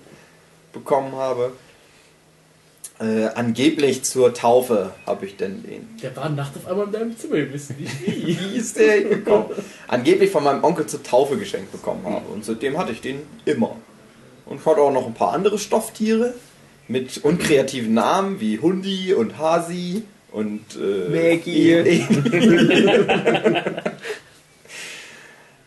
[0.75, 1.53] bekommen habe.
[3.01, 5.89] Äh, angeblich zur Taufe habe ich denn den.
[6.01, 8.39] Der war nachts auf einmal in deinem Zimmer, wir wissen nicht wie.
[8.53, 9.47] Wie ist der gekommen?
[9.89, 12.27] Angeblich von meinem Onkel zur Taufe geschenkt bekommen habe.
[12.33, 13.77] Und seitdem hatte ich den immer.
[14.47, 16.35] Und ich hatte auch noch ein paar andere Stofftiere
[16.87, 21.75] mit unkreativen Namen wie Hundi und Hasi und äh, Maggie.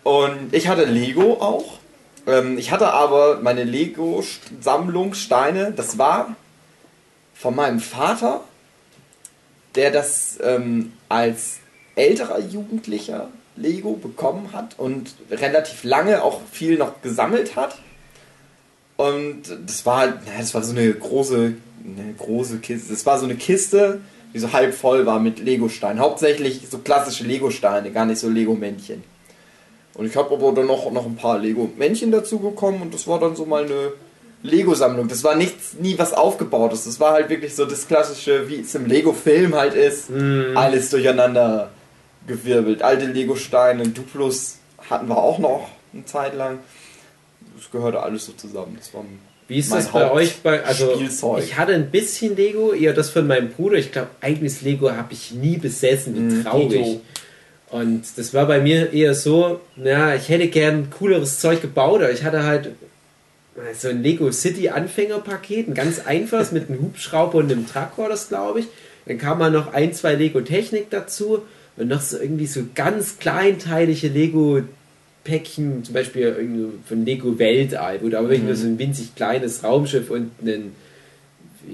[0.04, 1.77] und ich hatte Lego auch.
[2.28, 6.36] Ähm, ich hatte aber meine Lego-Sammlung Steine, das war
[7.34, 8.42] von meinem Vater,
[9.76, 11.60] der das ähm, als
[11.96, 17.80] älterer Jugendlicher Lego bekommen hat und relativ lange auch viel noch gesammelt hat.
[18.98, 21.54] Und das war halt, das war so eine große,
[21.86, 22.92] eine große Kiste.
[22.92, 24.02] Das war so eine Kiste,
[24.34, 26.00] die so halb voll war mit Lego-Steinen.
[26.00, 29.04] Hauptsächlich so klassische Lego-Steine, gar nicht so Lego-Männchen.
[29.98, 33.20] Und ich habe aber dann noch, noch ein paar Lego-Männchen dazu bekommen und das war
[33.20, 33.94] dann so mal eine
[34.44, 35.08] Lego-Sammlung.
[35.08, 36.86] Das war nichts, nie was aufgebautes.
[36.86, 40.10] Das war halt wirklich so das klassische, wie es im Lego-Film halt ist.
[40.56, 41.72] Alles durcheinander
[42.28, 42.84] gewirbelt.
[42.84, 44.58] Alte Lego-Steine, Duplos
[44.90, 46.60] hatten wir auch noch eine Zeit lang.
[47.58, 48.76] Das gehörte alles so zusammen.
[48.78, 49.04] Das war
[49.48, 50.38] Wie ist mein das bei euch?
[50.44, 51.44] Bei, also Spielzeug.
[51.44, 53.78] ich hatte ein bisschen Lego, eher das von meinem Bruder.
[53.78, 56.14] Ich glaube, eigenes Lego habe ich nie besessen.
[56.16, 56.70] Wie Mhm, traurig.
[56.70, 57.02] Dito.
[57.70, 62.12] Und das war bei mir eher so, na, ich hätte gern cooleres Zeug gebaut, aber
[62.12, 62.72] ich hatte halt
[63.74, 68.30] so ein Lego City Anfängerpaket, ein ganz einfaches mit einem Hubschrauber und einem Traktor, das
[68.30, 68.68] glaube ich.
[69.06, 71.44] Dann kam mal noch ein, zwei Lego Technik dazu
[71.76, 74.62] und noch so irgendwie so ganz kleinteilige Lego
[75.24, 79.64] Päckchen, zum Beispiel irgendwie von Lego Weltall, wo aber wirklich nur so ein winzig kleines
[79.64, 80.74] Raumschiff und einen,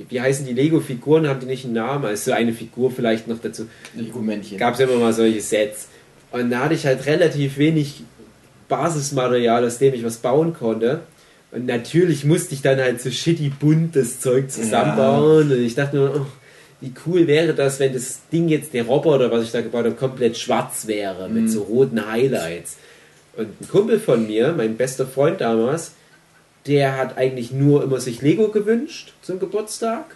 [0.10, 3.40] wie- heißen die Lego-Figuren, haben die nicht einen Namen, also so eine Figur vielleicht noch
[3.42, 4.58] dazu Lego-Männchen.
[4.58, 5.88] gab es immer mal solche Sets.
[6.32, 8.04] Und da hatte ich halt relativ wenig
[8.70, 11.02] Basismaterial, aus dem ich was bauen konnte.
[11.52, 15.52] Und natürlich musste ich dann halt so shitty bunt das Zeug zusammenbauen.
[15.52, 16.26] Und ich dachte nur, oh,
[16.82, 19.96] wie cool wäre das, wenn das Ding jetzt, der Roboter, was ich da gebaut habe,
[19.96, 22.78] komplett schwarz wäre, mit so roten Highlights.
[23.38, 25.92] Und ein Kumpel von mir, mein bester Freund damals,
[26.66, 30.16] der hat eigentlich nur immer sich Lego gewünscht zum Geburtstag.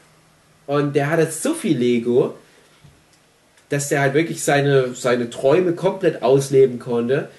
[0.66, 2.36] Und der hatte so viel Lego,
[3.70, 7.30] dass der halt wirklich seine, seine Träume komplett ausleben konnte.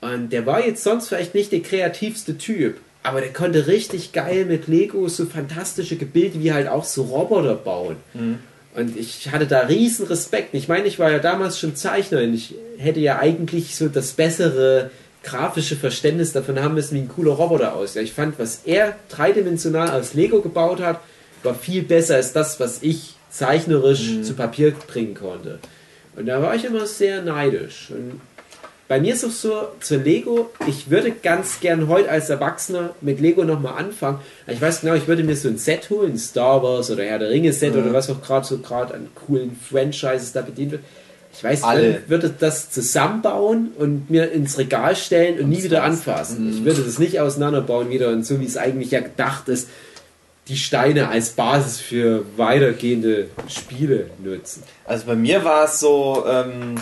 [0.00, 4.44] Und der war jetzt sonst vielleicht nicht der kreativste Typ, aber der konnte richtig geil
[4.46, 7.96] mit Lego so fantastische Gebilde wie halt auch so Roboter bauen.
[8.74, 10.54] Und ich hatte da riesen Respekt.
[10.54, 14.12] Ich meine, ich war ja damals schon Zeichner und ich hätte ja eigentlich so das
[14.12, 14.90] bessere
[15.22, 18.02] grafische Verständnis davon haben müssen, wie ein cooler Roboter aussieht.
[18.02, 21.00] Ich fand, was er dreidimensional aus Lego gebaut hat,
[21.42, 25.58] war viel besser als das, was ich zeichnerisch zu Papier bringen konnte.
[26.16, 27.90] Und da war ich immer sehr neidisch.
[27.90, 28.20] Und
[28.88, 33.20] bei mir ist es so, zu Lego, ich würde ganz gern heute als Erwachsener mit
[33.20, 34.18] Lego nochmal anfangen.
[34.48, 37.30] Ich weiß genau, ich würde mir so ein Set holen, Star Wars oder Herr der
[37.30, 40.82] Ringe Set oder was auch gerade so gerade an coolen Franchises da bedient wird.
[41.32, 41.98] Ich weiß, Alle.
[41.98, 46.50] ich würde das zusammenbauen und mir ins Regal stellen und, nie wieder anfassen.
[46.50, 49.68] Ich würde das nicht auseinanderbauen wieder und so wie es eigentlich ja gedacht ist,
[50.48, 54.64] die Steine als Basis für weitergehende Spiele nutzen.
[54.84, 56.74] Also bei mir war es so, ähm,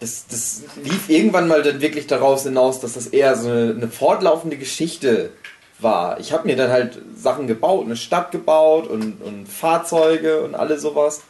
[0.00, 3.88] das, das lief irgendwann mal dann wirklich daraus hinaus, dass das eher so eine, eine
[3.88, 5.30] fortlaufende Geschichte
[5.78, 6.18] war.
[6.18, 10.82] Ich habe mir dann halt Sachen gebaut, eine Stadt gebaut und, und Fahrzeuge und alles
[10.82, 11.22] sowas.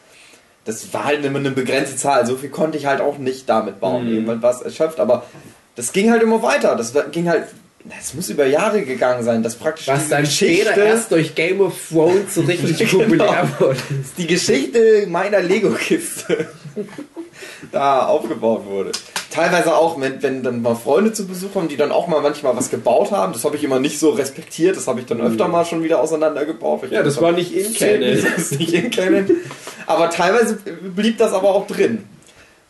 [0.65, 2.25] Das war halt immer eine begrenzte Zahl.
[2.25, 4.05] So viel konnte ich halt auch nicht damit bauen.
[4.07, 4.13] Mhm.
[4.13, 5.25] Irgendwann war es erschöpft, aber
[5.75, 6.75] das ging halt immer weiter.
[6.75, 7.45] Das ging halt,
[7.99, 11.73] es muss über Jahre gegangen sein, dass praktisch Was dann später erst durch Game of
[11.89, 13.03] Thrones so richtig Genau.
[13.03, 13.77] populär wurde.
[14.17, 16.47] die Geschichte meiner Lego-Kiste
[17.71, 18.91] da aufgebaut wurde.
[19.31, 22.55] Teilweise auch, wenn, wenn dann mal Freunde zu Besuch kommen, die dann auch mal manchmal
[22.57, 23.31] was gebaut haben.
[23.31, 24.75] Das habe ich immer nicht so respektiert.
[24.75, 26.91] Das habe ich dann öfter mal schon wieder auseinandergebaut.
[26.91, 28.21] Ja, das war nicht in Canon.
[28.21, 29.29] Das ist nicht in Canon.
[29.87, 32.03] Aber teilweise blieb das aber auch drin.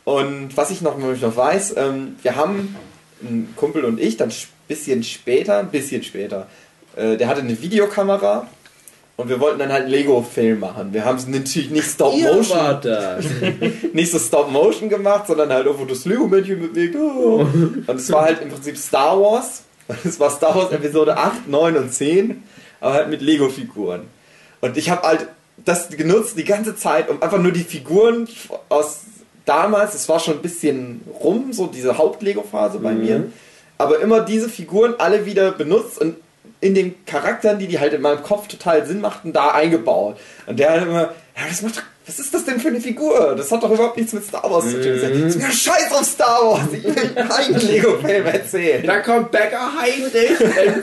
[0.04, 2.76] Und was ich noch, ich noch weiß, ähm, wir haben,
[3.24, 4.36] ein Kumpel und ich, dann ein
[4.68, 6.48] bisschen später, ein bisschen später,
[6.96, 8.48] äh, der hatte eine Videokamera
[9.18, 10.94] und wir wollten dann halt Lego-Film machen.
[10.94, 13.26] Wir haben es natürlich nicht Stop Ihr Motion war das.
[13.94, 16.96] nicht so Stop-Motion gemacht, sondern halt irgendwo das Lego-Männchen bewegt.
[16.96, 17.46] Oh.
[17.86, 19.64] Und es war halt im Prinzip Star Wars.
[20.06, 22.44] Es war Star Wars Episode 8, 9 und 10,
[22.80, 24.04] aber halt mit Lego-Figuren.
[24.62, 25.28] Und ich habe halt
[25.66, 28.28] das genutzt die ganze Zeit, um einfach nur die Figuren
[28.70, 29.02] aus
[29.46, 33.32] damals, es war schon ein bisschen rum, so diese Haupt-Lego-Phase bei mir,
[33.78, 36.16] aber immer diese Figuren alle wieder benutzt und
[36.62, 40.18] in den Charakteren, die die halt in meinem Kopf total Sinn machten, da eingebaut.
[40.46, 43.36] Und der hat immer, Ja, das macht doch, was ist das denn für eine Figur?
[43.38, 44.94] Das hat doch überhaupt nichts mit Star Wars zu tun.
[45.28, 46.68] Ist mir scheiß auf Star Wars.
[46.74, 48.84] Ich will keinen Lego-Film erzählen.
[48.86, 50.38] Da kommt Becker Heinrich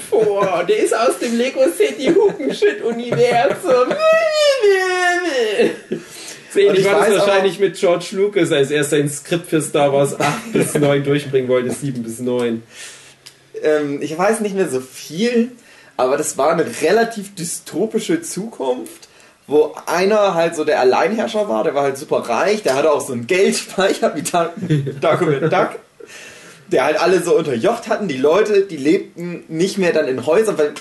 [0.09, 0.65] vor.
[0.69, 3.95] Der ist aus dem Lego City Hupenshit Universum.
[6.53, 9.61] So ähnlich Und ich war das wahrscheinlich mit George Lucas, als er sein Skript für
[9.61, 12.63] Star Wars 8 bis 9 durchbringen wollte, 7 bis 9.
[13.63, 15.53] ähm, ich weiß nicht mehr so viel,
[15.99, 19.09] aber das war eine relativ dystopische Zukunft,
[19.49, 23.01] wo einer halt so der Alleinherrscher war, der war halt super reich, der hatte auch
[23.01, 24.53] so einen Geldspeicher wie Dark
[25.01, 25.71] Darkwing Duck,
[26.69, 28.07] der halt alle so unterjocht hatten.
[28.07, 30.75] Die Leute, die lebten nicht mehr dann in Häusern, weil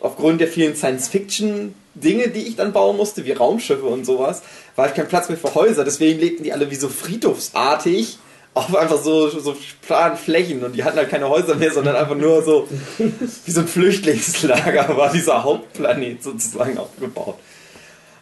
[0.00, 4.42] aufgrund der vielen Science-Fiction-Dinge, die ich dann bauen musste, wie Raumschiffe und sowas,
[4.74, 5.84] war halt kein Platz mehr für Häuser.
[5.84, 8.18] Deswegen lebten die alle wie so friedhofsartig
[8.56, 12.14] auf einfach so, so planen Flächen und die hatten halt keine Häuser mehr, sondern einfach
[12.14, 12.66] nur so
[12.98, 17.36] wie so ein Flüchtlingslager war dieser Hauptplanet sozusagen aufgebaut.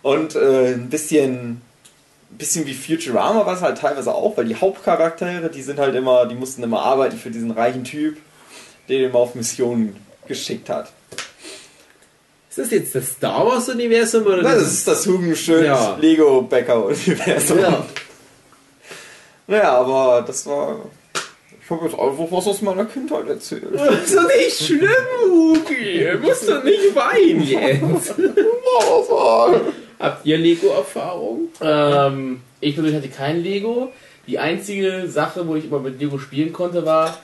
[0.03, 1.63] Und äh, ein bisschen, ein
[2.37, 6.27] bisschen wie Futurama war es halt teilweise auch, weil die Hauptcharaktere, die sind halt immer,
[6.27, 8.17] die mussten immer arbeiten für diesen reichen Typ,
[8.89, 9.95] der den immer auf Missionen
[10.27, 10.91] geschickt hat.
[12.51, 15.97] Ist das jetzt das Star Wars Universum oder Das ist das Hugenschön Ja.
[16.01, 17.61] Lego Bäcker Universum.
[17.61, 17.87] Ja.
[19.47, 20.77] Naja, aber das war.
[21.63, 23.65] Ich habe jetzt einfach was aus meiner Kindheit erzählt.
[23.73, 24.91] Das ist doch nicht schlimm,
[25.31, 26.07] Hugi.
[26.13, 28.15] Du musst doch nicht weinen jetzt.
[29.99, 31.49] Habt ihr Lego-Erfahrung?
[31.63, 33.91] Ähm, ich persönlich hatte kein Lego.
[34.27, 37.17] Die einzige Sache, wo ich immer mit Lego spielen konnte, war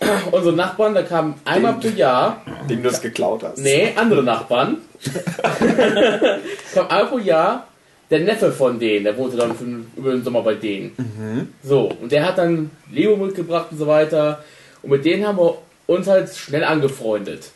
[0.30, 3.58] unsere Nachbarn, da kamen einmal pro Jahr, Den du es geklaut hast.
[3.58, 4.78] nee, andere Nachbarn,
[6.74, 7.66] kam einmal pro Jahr
[8.14, 9.64] der Neffe von denen, der wohnte dann für,
[9.96, 11.52] über den Sommer bei denen.
[11.62, 14.44] So, und der hat dann Lego mitgebracht und so weiter.
[14.82, 17.50] Und mit denen haben wir uns halt schnell angefreundet.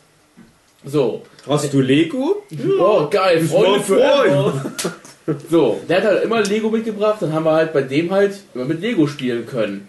[0.83, 2.43] So, Hast du Lego?
[2.79, 4.65] Oh, geil, Freunde forever.
[5.49, 8.65] So, der hat halt immer Lego mitgebracht, dann haben wir halt bei dem halt immer
[8.65, 9.87] mit Lego spielen können.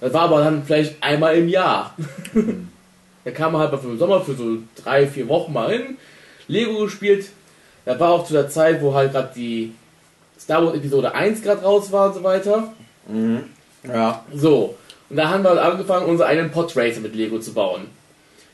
[0.00, 1.96] Das war aber dann vielleicht einmal im Jahr.
[3.24, 5.96] da kam er halt mal für den Sommer für so drei, vier Wochen mal hin,
[6.46, 7.26] Lego gespielt.
[7.84, 9.72] Da war auch zu der Zeit, wo halt gerade die
[10.38, 12.72] Star Wars Episode 1 gerade raus war und so weiter.
[13.84, 14.24] Ja.
[14.34, 14.76] So,
[15.10, 17.88] und da haben wir halt angefangen, unsere eigenen Podracer mit Lego zu bauen.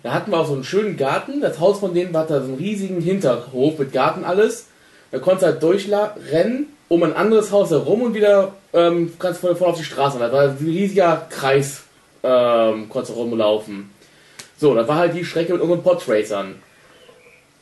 [0.03, 1.41] Da hatten wir auch so einen schönen Garten.
[1.41, 4.67] Das Haus von denen war da so einen riesigen Hinterhof mit Garten alles.
[5.11, 9.57] Da konntest du halt durchrennen um ein anderes Haus herum und wieder ähm, kannst voll,
[9.57, 10.19] voll auf die Straße.
[10.19, 11.83] Da war ein riesiger Kreis,
[12.23, 13.91] ähm, konntest du rumlaufen.
[14.59, 16.57] So, da war halt die Strecke mit unseren Podracern.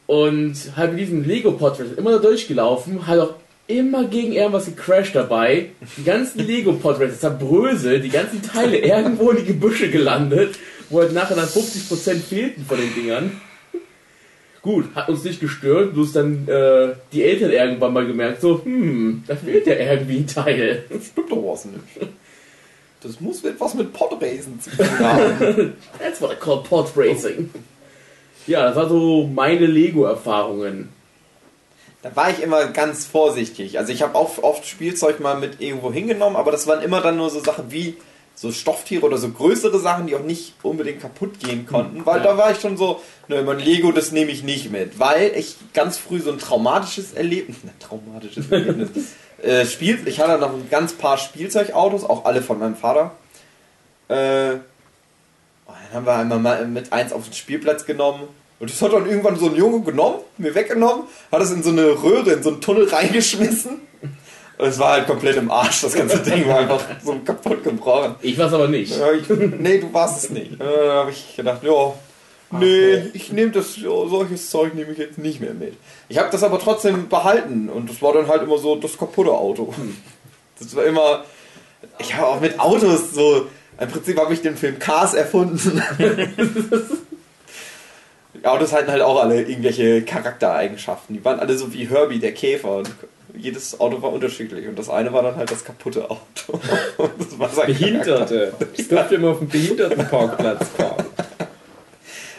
[0.06, 3.35] Und halt mit diesem Lego Podracer immer da durchgelaufen, halt auch
[3.66, 5.70] immer gegen irgendwas gecrashed dabei.
[5.96, 10.57] Die ganzen Lego Podracer zerbröselt, die ganzen Teile irgendwo in die Gebüsche gelandet,
[10.90, 13.40] wo halt nachher dann 50% fehlten von den Dingern.
[14.62, 19.25] Gut, hat uns nicht gestört, bloß dann äh, die Eltern irgendwann mal gemerkt, so, hm,
[19.27, 20.85] da fehlt ja irgendwie ein Teil.
[20.88, 22.12] Das stimmt doch was nicht.
[23.03, 25.72] Das muss etwas mit Podracen zu tun haben.
[25.98, 27.51] That's what I call Pod Racing.
[28.46, 30.88] Ja, das war so meine Lego-Erfahrungen.
[32.02, 33.78] Da war ich immer ganz vorsichtig.
[33.78, 37.16] Also ich habe auch oft Spielzeug mal mit irgendwo hingenommen, aber das waren immer dann
[37.16, 37.96] nur so Sachen wie
[38.34, 42.24] so Stofftiere oder so größere Sachen, die auch nicht unbedingt kaputt gehen konnten, weil Ja.
[42.32, 45.56] da war ich schon so, ne, mein Lego, das nehme ich nicht mit, weil ich
[45.74, 48.88] ganz früh so ein traumatisches Erlebnis, ne, traumatisches Erlebnis,
[49.42, 53.12] äh, Spiel, ich hatte noch ein ganz paar Spielzeugautos, auch alle von meinem Vater.
[54.08, 54.14] Äh,
[55.66, 58.22] dann haben wir einmal mal mit eins auf den Spielplatz genommen.
[58.62, 61.70] Und das hat dann irgendwann so ein Junge genommen, mir weggenommen, hat es in so
[61.70, 63.81] eine Röhre, in so einen Tunnel reingeschmissen.
[64.57, 68.14] Und es war halt komplett im Arsch, das ganze Ding war einfach so kaputt gebrochen.
[68.22, 68.96] Ich weiß aber nicht.
[68.96, 70.53] Ja, ich, nee, du warst es nicht.
[70.53, 71.92] Äh, Da habe ich gedacht, ja,
[72.53, 75.75] nee, ich nehme das, ja, solches Zeug nehme ich jetzt nicht mehr mit.
[76.09, 79.33] Ich habe das aber trotzdem behalten und das war dann halt immer so das kaputte
[79.33, 79.75] Auto.
[80.61, 81.25] Das war immer,
[81.98, 83.48] ich habe auch mit Autos so,
[83.81, 85.83] im Prinzip habe ich den Film Cars erfunden.
[88.42, 91.14] Die Autos hatten halt auch alle irgendwelche Charaktereigenschaften.
[91.14, 92.78] Die waren alle so wie Herbie, der Käfer.
[92.78, 92.90] Und
[93.37, 96.61] jedes Auto war unterschiedlich und das eine war dann halt das kaputte Auto.
[96.96, 97.66] Und das.
[97.66, 98.52] Behinderte.
[98.76, 101.05] Ich durfte immer auf dem Behindertenparkplatz fahren.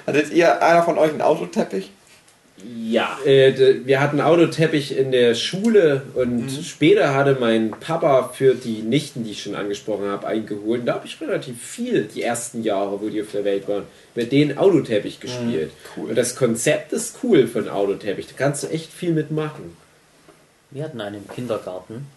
[0.05, 1.89] Hattet ihr einer von euch einen Autoteppich?
[2.65, 3.17] Ja.
[3.25, 9.23] Äh, wir hatten Autoteppich in der Schule und später hatte mein Papa für die Nichten,
[9.23, 10.81] die ich schon angesprochen habe, eingeholt.
[10.81, 13.83] Und da habe ich relativ viel die ersten Jahre, wo die auf der Welt waren,
[14.15, 15.71] mit denen Autoteppich gespielt.
[15.97, 16.09] cool.
[16.09, 18.27] Und das Konzept ist cool für einen Autoteppich.
[18.27, 19.75] Da kannst du echt viel mitmachen.
[20.71, 22.07] Wir hatten einen im Kindergarten.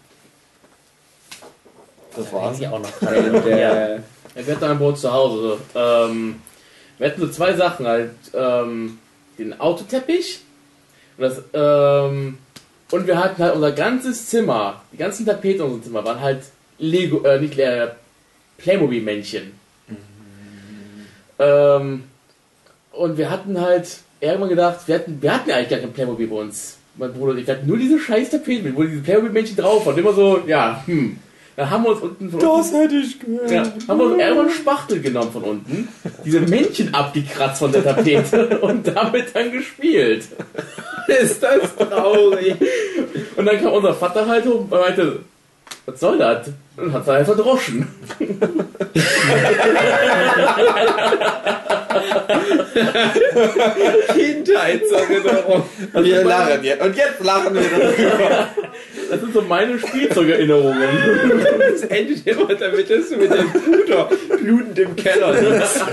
[2.15, 2.57] Das Da war's.
[2.57, 3.99] sie auch noch Und, äh, Ja,
[4.45, 5.57] Wir hatten bei uns zu Hause.
[5.75, 6.41] Ähm,
[6.97, 8.11] wir hatten so zwei Sachen halt.
[8.33, 8.99] Ähm,
[9.37, 10.41] den Autoteppich
[11.17, 12.37] und das, ähm,
[12.89, 16.43] Und wir hatten halt unser ganzes Zimmer, die ganzen Tapeten in unserem Zimmer waren halt
[16.79, 17.89] Lego, äh, nicht äh,
[18.59, 19.51] Playmobil-Männchen.
[21.39, 22.03] Ähm,
[22.93, 26.35] und wir hatten halt irgendwann gedacht, wir hatten, wir hatten eigentlich gar kein Playmobil bei
[26.35, 26.77] uns.
[26.95, 29.93] Mein Bruder und ich hatten nur diese scheiß Tapeten, wo diese Playmobil-Männchen drauf waren.
[29.95, 31.19] Und immer so, ja, hm.
[31.57, 33.49] Dann haben wir uns unten von unten, hätte ich gehört.
[33.49, 35.87] ja, haben wir uns irgendwann einen Spachtel genommen von unten,
[36.23, 40.27] diese Männchen abgekratzt von der Tapete und damit dann gespielt.
[41.07, 42.57] Ist das traurig.
[43.35, 45.21] Und dann kam unser Vater halt hoch und meinte,
[45.87, 46.49] was soll das?
[46.75, 47.87] Und hat er verdroschen.
[54.13, 55.63] Kindheitserinnerung.
[55.93, 56.83] Wir lachen jetzt.
[56.83, 58.47] Und jetzt lachen wir darüber.
[59.09, 60.89] Das sind so meine Spielzeugerinnerungen.
[61.71, 65.85] Das endet immer damit, dass du mit dem Bruder blutend im Keller sitzt.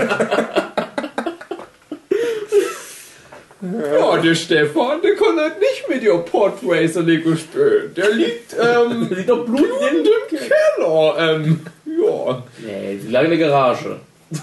[3.73, 7.93] Ja, der Stefan, der kann halt nicht mit dir Podracer Lego spielen.
[7.95, 11.15] Der liegt, ähm, sieht doch Blut in im Keller.
[11.17, 12.43] Ähm, ja.
[12.65, 13.99] Nee, sie lag in der Garage.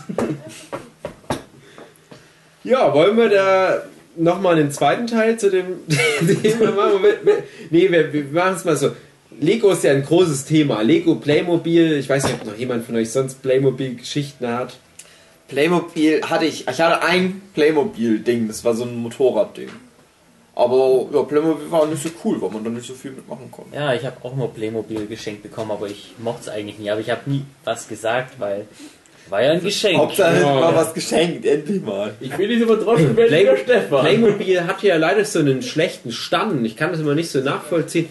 [2.65, 3.83] Ja, wollen wir da
[4.17, 5.79] nochmal einen zweiten Teil zu dem
[6.43, 7.01] Thema machen?
[7.71, 8.93] Nee, wir, wir machen es mal so.
[9.41, 10.83] Lego ist ja ein großes Thema.
[10.83, 11.95] Lego, Playmobil.
[11.95, 14.77] Ich weiß nicht, ob noch jemand von euch sonst Playmobil-Geschichten hat.
[15.53, 16.67] Playmobil hatte ich.
[16.67, 19.69] Ich hatte ein Playmobil-Ding, das war so ein Motorradding.
[20.55, 23.75] Aber ja, Playmobil war nicht so cool, weil man da nicht so viel mitmachen konnte.
[23.75, 26.91] Ja, ich habe auch mal Playmobil geschenkt bekommen, aber ich mochte es eigentlich nie.
[26.91, 28.67] Aber ich habe nie was gesagt, weil
[29.31, 29.97] war ja ein Geschenk.
[29.99, 30.55] Hauptsache Ja.
[30.55, 32.12] mal was geschenkt, endlich mal.
[32.21, 34.01] Ich will nicht verdroschen werden Play Stefan.
[34.05, 36.67] Playmobil hat ja leider so einen schlechten Stand.
[36.67, 38.09] Ich kann das immer nicht so nachvollziehen.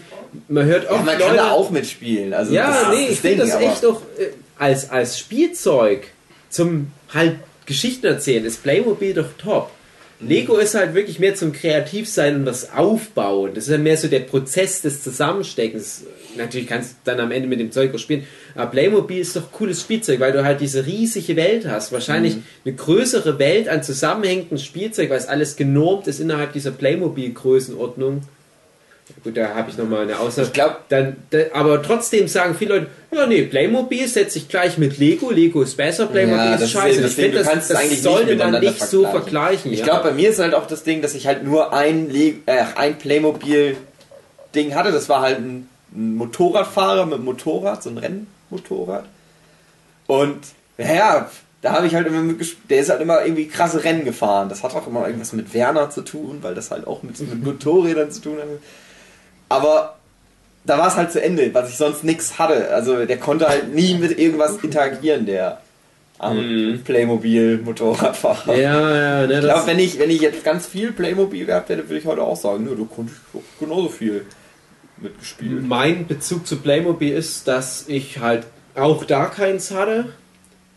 [0.48, 2.32] Man hört Ja, oft man kann Leute, da auch mitspielen.
[2.34, 6.08] Also Ja, das nee, ist ich finde das echt doch äh, als, als Spielzeug
[6.52, 7.36] zum halt
[7.66, 9.70] Geschichten erzählen ist Playmobil doch top.
[10.20, 13.54] Lego ist halt wirklich mehr zum Kreativsein und das Aufbauen.
[13.54, 16.04] Das ist ja mehr so der Prozess des Zusammensteckens.
[16.36, 18.24] Natürlich kannst du dann am Ende mit dem Zeug auch spielen.
[18.54, 21.90] Aber Playmobil ist doch cooles Spielzeug, weil du halt diese riesige Welt hast.
[21.90, 28.20] Wahrscheinlich eine größere Welt an zusammenhängendem Spielzeug, weil es alles genormt ist innerhalb dieser Playmobil-Größenordnung.
[29.24, 30.46] Gut, da habe ich nochmal eine Aussage.
[30.48, 34.78] Ich glaub- dann, da, aber trotzdem sagen viele Leute, ja nee, Playmobil setze ich gleich
[34.78, 37.02] mit Lego, Lego ist besser, Playmobil Ja, das ist ist scheiße.
[37.02, 39.72] das ich finde, das, das eigentlich sollte nicht man nicht so vergleichen.
[39.72, 39.84] Ich ja.
[39.84, 42.64] glaube, bei mir ist halt auch das Ding, dass ich halt nur ein, Le äh,
[42.76, 44.92] ein Playmobil-Ding hatte.
[44.92, 49.04] Das war halt ein, ein Motorradfahrer mit Motorrad, so ein Rennmotorrad.
[50.06, 50.38] Und
[50.78, 51.28] ja,
[51.60, 52.70] da habe ich halt immer mitgespielt.
[52.70, 54.48] Der ist halt immer irgendwie krasse Rennen gefahren.
[54.48, 57.44] Das hat auch immer irgendwas mit Werner zu tun, weil das halt auch mit, mit
[57.44, 58.48] Motorrädern zu tun hat.
[59.52, 59.96] Aber
[60.64, 62.70] da war es halt zu Ende, was ich sonst nix hatte.
[62.70, 65.60] Also der konnte halt nie mit irgendwas interagieren, der
[66.18, 68.54] am Playmobil-Motorradfahrer.
[68.54, 71.88] ja, ja, ne, Ich glaube, wenn ich, wenn ich jetzt ganz viel Playmobil gehabt hätte,
[71.88, 73.18] würde ich heute auch sagen, nö, du konntest
[73.58, 74.24] genauso viel
[74.98, 75.66] mitgespielt.
[75.66, 78.44] mein Bezug zu Playmobil ist, dass ich halt
[78.76, 80.10] auch da keins hatte.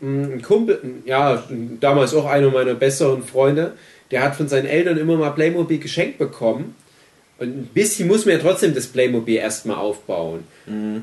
[0.02, 1.44] Ein Kumpel, ja,
[1.80, 3.74] damals auch einer meiner besseren Freunde,
[4.12, 6.76] der hat von seinen Eltern immer mal Playmobil geschenkt bekommen.
[7.38, 10.46] Und ein bisschen muss man ja trotzdem das Playmobil erstmal aufbauen.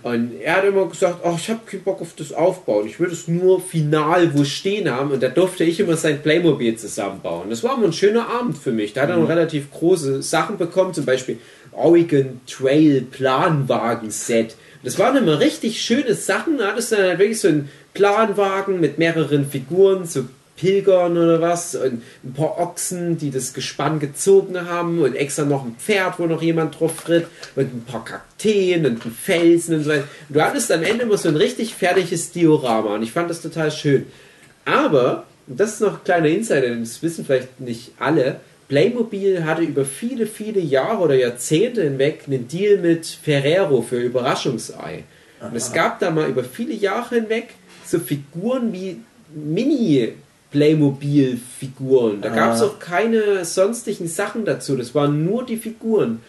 [0.02, 2.86] Und er hat immer gesagt, ach, ich habe keinen Bock auf das Aufbauen.
[2.86, 5.10] Ich will es nur final wo stehen haben.
[5.10, 7.50] Und da durfte ich immer sein Playmobil zusammenbauen.
[7.50, 8.94] Das war immer ein schöner Abend für mich.
[8.94, 11.38] Da hat er noch relativ große Sachen bekommen, zum Beispiel
[11.72, 14.56] Oregon Trail Planwagen-Set.
[14.82, 16.58] Das waren immer richtig schöne Sachen.
[16.58, 20.24] Da hattest du dann halt wirklich so einen Planwagen mit mehreren Figuren, so
[20.56, 25.64] Pilgern oder was und ein paar Ochsen, die das Gespann gezogen haben und extra noch
[25.64, 29.84] ein Pferd, wo noch jemand drauf ritt und ein paar Kakteen und ein Felsen und
[29.84, 30.08] so weiter.
[30.28, 33.40] Und du hattest am Ende immer so ein richtig fertiges Diorama und ich fand das
[33.40, 34.06] total schön.
[34.64, 39.62] Aber, und das ist noch ein kleiner Insider, das wissen vielleicht nicht alle, Playmobil hatte
[39.62, 45.04] über viele, viele Jahre oder Jahrzehnte hinweg einen Deal mit Ferrero für Überraschungsei.
[45.42, 47.48] Und es gab da mal über viele Jahre hinweg
[47.84, 48.98] so Figuren wie
[49.34, 50.14] Mini
[50.52, 52.20] Playmobil-Figuren.
[52.20, 52.66] Da gab es Ah.
[52.66, 54.76] auch keine sonstigen Sachen dazu.
[54.76, 56.20] Das waren nur die Figuren.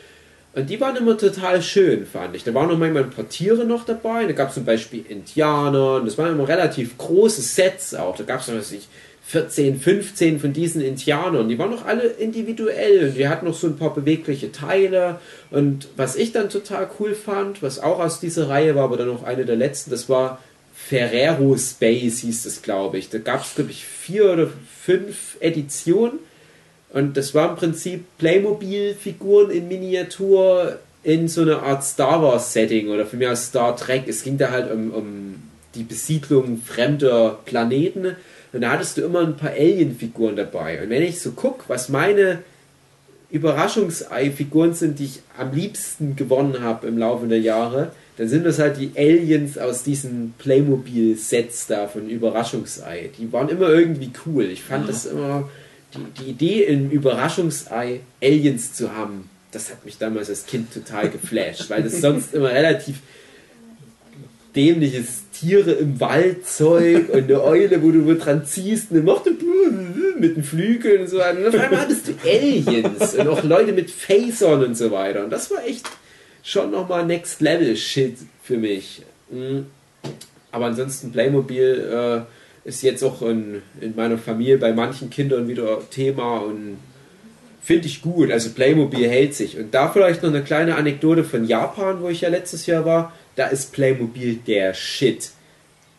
[0.55, 2.43] Und die waren immer total schön, fand ich.
[2.43, 4.25] Da waren noch manchmal ein paar Tiere noch dabei.
[4.25, 5.95] Da gab es zum Beispiel Indianer.
[5.95, 8.15] Und das waren immer relativ große Sets auch.
[8.15, 8.87] Da gab es, weiß ich,
[9.25, 11.49] 14, 15 von diesen Indianern.
[11.49, 13.07] Die waren noch alle individuell.
[13.09, 15.19] Und die hatten noch so ein paar bewegliche Teile.
[15.49, 19.07] Und was ich dann total cool fand, was auch aus dieser Reihe war, aber dann
[19.07, 20.37] noch eine der letzten, das war
[20.85, 23.09] Ferrero Space, hieß es, glaube ich.
[23.09, 24.49] Da gab es, glaube ich, vier oder
[24.81, 26.19] fünf Editionen.
[26.89, 33.05] Und das war im Prinzip Playmobil-Figuren in Miniatur in so einer Art Star Wars-Setting oder
[33.05, 34.03] für mich aus Star Trek.
[34.07, 35.35] Es ging da halt um, um
[35.73, 38.15] die Besiedlung fremder Planeten.
[38.51, 40.83] Und da hattest du immer ein paar Alien-Figuren dabei.
[40.83, 42.39] Und wenn ich so gucke, was meine
[43.33, 48.59] Überraschungsei-Figuren sind, die ich am liebsten gewonnen habe im Laufe der Jahre, dann sind das
[48.59, 53.09] halt die Aliens aus diesen Playmobil-Sets da von Überraschungsei.
[53.17, 54.45] Die waren immer irgendwie cool.
[54.45, 55.49] Ich fand das immer,
[55.95, 61.09] die, die Idee im Überraschungsei Aliens zu haben, das hat mich damals als Kind total
[61.09, 62.99] geflasht, weil das sonst immer relativ
[64.55, 69.31] dämliches Tiere im Wald Zeug und eine Eule, wo du dran ziehst macht du
[70.17, 71.39] mit den Flügeln und so weiter.
[71.39, 75.23] Und auf einmal hattest du Aliens und auch Leute mit Phasern und so weiter.
[75.23, 75.85] Und das war echt
[76.43, 79.01] schon nochmal Next Level Shit für mich.
[79.29, 79.65] Mhm.
[80.51, 82.25] Aber ansonsten Playmobil
[82.65, 86.77] äh, ist jetzt auch in, in meiner Familie bei manchen Kindern wieder Thema und
[87.61, 88.31] finde ich gut.
[88.31, 89.57] Also Playmobil hält sich.
[89.57, 93.11] Und da vielleicht noch eine kleine Anekdote von Japan, wo ich ja letztes Jahr war.
[93.35, 95.31] Da ist Playmobil der Shit.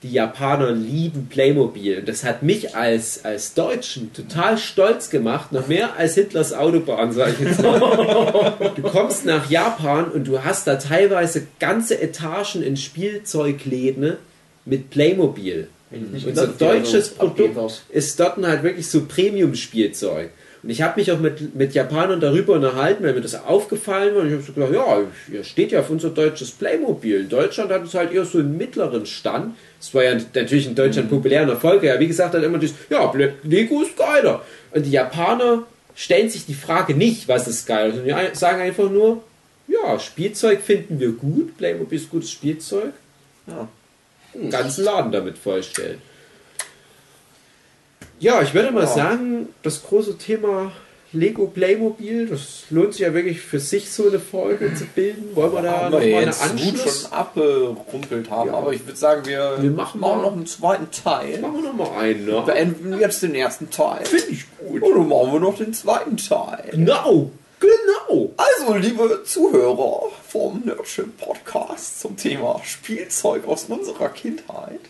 [0.02, 2.00] Die Japaner lieben Playmobil.
[2.00, 5.50] Und das hat mich als, als Deutschen total stolz gemacht.
[5.50, 8.72] Noch mehr als Hitlers Autobahn, sage ich jetzt mal.
[8.76, 14.18] Du kommst nach Japan und du hast da teilweise ganze Etagen in Spielzeugläden
[14.66, 15.68] mit Playmobil.
[16.26, 20.30] Unser deutsches Produkt ist dort halt wirklich so Premium-Spielzeug.
[20.64, 24.22] Und ich habe mich auch mit, mit Japanern darüber unterhalten, weil mir das aufgefallen war.
[24.22, 27.20] Und ich habe so gedacht, ja, ihr steht ja auf unser deutsches Playmobil.
[27.20, 29.56] In Deutschland hat es halt eher so einen mittleren Stand.
[29.78, 31.82] Das war ja natürlich in Deutschland populären Erfolg.
[31.82, 33.12] Ja, wie gesagt, hat immer das, ja,
[33.42, 34.42] Lego ist geiler.
[34.70, 38.90] Und die Japaner stellen sich die Frage nicht, was ist geil, sondern die sagen einfach
[38.90, 39.22] nur,
[39.68, 41.58] ja, Spielzeug finden wir gut.
[41.58, 42.94] Playmobil ist gutes Spielzeug.
[43.46, 43.68] Ja.
[44.32, 46.00] Einen ganzen Laden damit vollstellen.
[48.20, 48.86] Ja, ich würde mal Ja.
[48.86, 50.72] sagen, das große Thema
[51.12, 55.34] Lego Playmobil, das lohnt sich ja wirklich für sich so eine Folge zu bilden.
[55.36, 57.02] Wollen wir da haben noch wir mal eine Anschluss?
[57.02, 58.56] schon abgerumpelt haben, Ja.
[58.56, 61.38] aber ich würde sagen, wir, Wir machen machen noch einen zweiten Teil.
[61.40, 62.42] Machen wir noch mal einen, ne?
[62.44, 64.04] Beenden jetzt den ersten Teil.
[64.04, 64.82] Finde ich gut.
[64.82, 66.68] Und dann machen wir noch den zweiten Teil.
[66.72, 68.30] Genau, genau.
[68.36, 74.80] Also, liebe Zuhörer vom Nerdship Podcast zum Thema Spielzeug aus unserer Kindheit.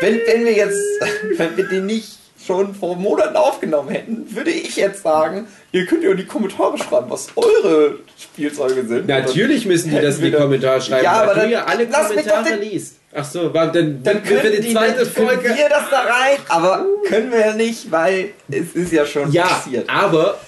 [0.00, 0.78] Wenn, wenn wir jetzt,
[1.36, 6.02] wenn wir den nicht schon vor Monaten aufgenommen hätten, würde ich jetzt sagen, ihr könnt
[6.04, 9.06] ja in die Kommentare schreiben, was eure Spielzeuge sind.
[9.08, 11.86] Natürlich müssen die das in die wir Kommentare schreiben, Ja, aber du dann- ja alle
[11.86, 12.94] Kommentare liest.
[13.12, 15.48] Ach so, dann, dann für können die die zweite dann können Folge.
[15.48, 19.44] wir das da rein, aber können wir ja nicht, weil es ist ja schon Ja,
[19.46, 19.88] passiert.
[19.90, 20.38] aber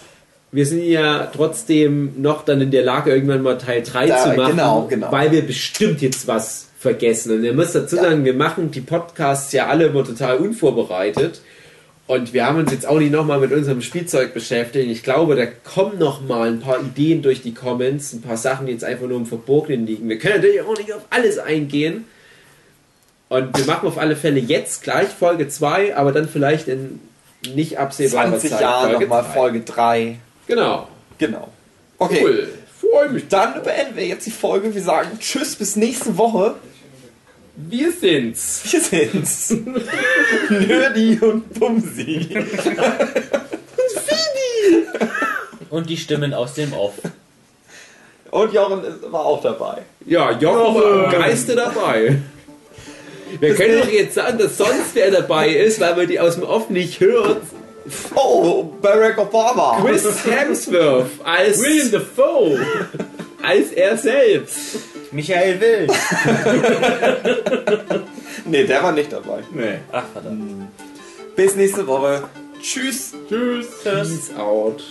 [0.52, 4.28] wir sind ja trotzdem noch dann in der Lage, irgendwann mal Teil 3 Da, zu
[4.36, 5.10] machen, genau, genau.
[5.10, 7.32] weil wir bestimmt jetzt was vergessen.
[7.32, 11.42] Und ihr müsst dazu sagen, wir machen die Podcasts ja alle immer total unvorbereitet.
[12.06, 14.90] Und wir haben uns jetzt auch nicht nochmal mit unserem Spielzeug beschäftigt.
[14.90, 18.66] Ich glaube, da kommen noch mal ein paar Ideen durch die Comments, ein paar Sachen,
[18.66, 20.08] die jetzt einfach nur im Verborgenen liegen.
[20.08, 22.06] Wir können natürlich auch nicht auf alles eingehen.
[23.28, 26.98] Und wir machen auf alle Fälle jetzt gleich Folge 2, aber dann vielleicht in
[27.54, 29.32] nicht absehbarer 20 Zeit Jahre nochmal drei.
[29.32, 30.18] Folge 3.
[30.46, 30.88] Genau.
[31.18, 31.48] Genau.
[31.98, 32.22] Okay.
[32.24, 32.48] Cool.
[32.80, 33.28] Freue mich.
[33.28, 34.74] Dann beenden wir jetzt die Folge.
[34.74, 36.56] Wir sagen Tschüss bis nächste Woche.
[37.68, 38.62] Wir sind's.
[38.70, 39.54] Wir sind's.
[40.48, 42.28] Nerdy und Bumsi.
[45.70, 46.94] Und die Stimmen aus dem Off.
[48.30, 49.78] Und Jochen ist- war auch dabei.
[50.06, 52.18] Ja, Jochen war am Geiste dabei.
[53.38, 56.42] Wir können doch jetzt sagen, dass sonst wer dabei ist, weil man die aus dem
[56.44, 57.42] Off nicht hört.
[58.14, 59.80] Oh, Barack Obama.
[59.84, 62.60] Chris Hemsworth als, William Dafoe!
[63.42, 64.78] als er selbst.
[65.12, 65.86] Michael Will.
[68.44, 69.40] Nee, der war nicht dabei.
[69.52, 69.78] Nee.
[69.92, 70.68] Ach, verdammt.
[71.36, 72.22] Bis nächste Woche.
[72.60, 73.12] Tschüss.
[73.28, 73.66] Tschüss.
[73.82, 74.28] Tschüss.
[74.28, 74.82] Peace out.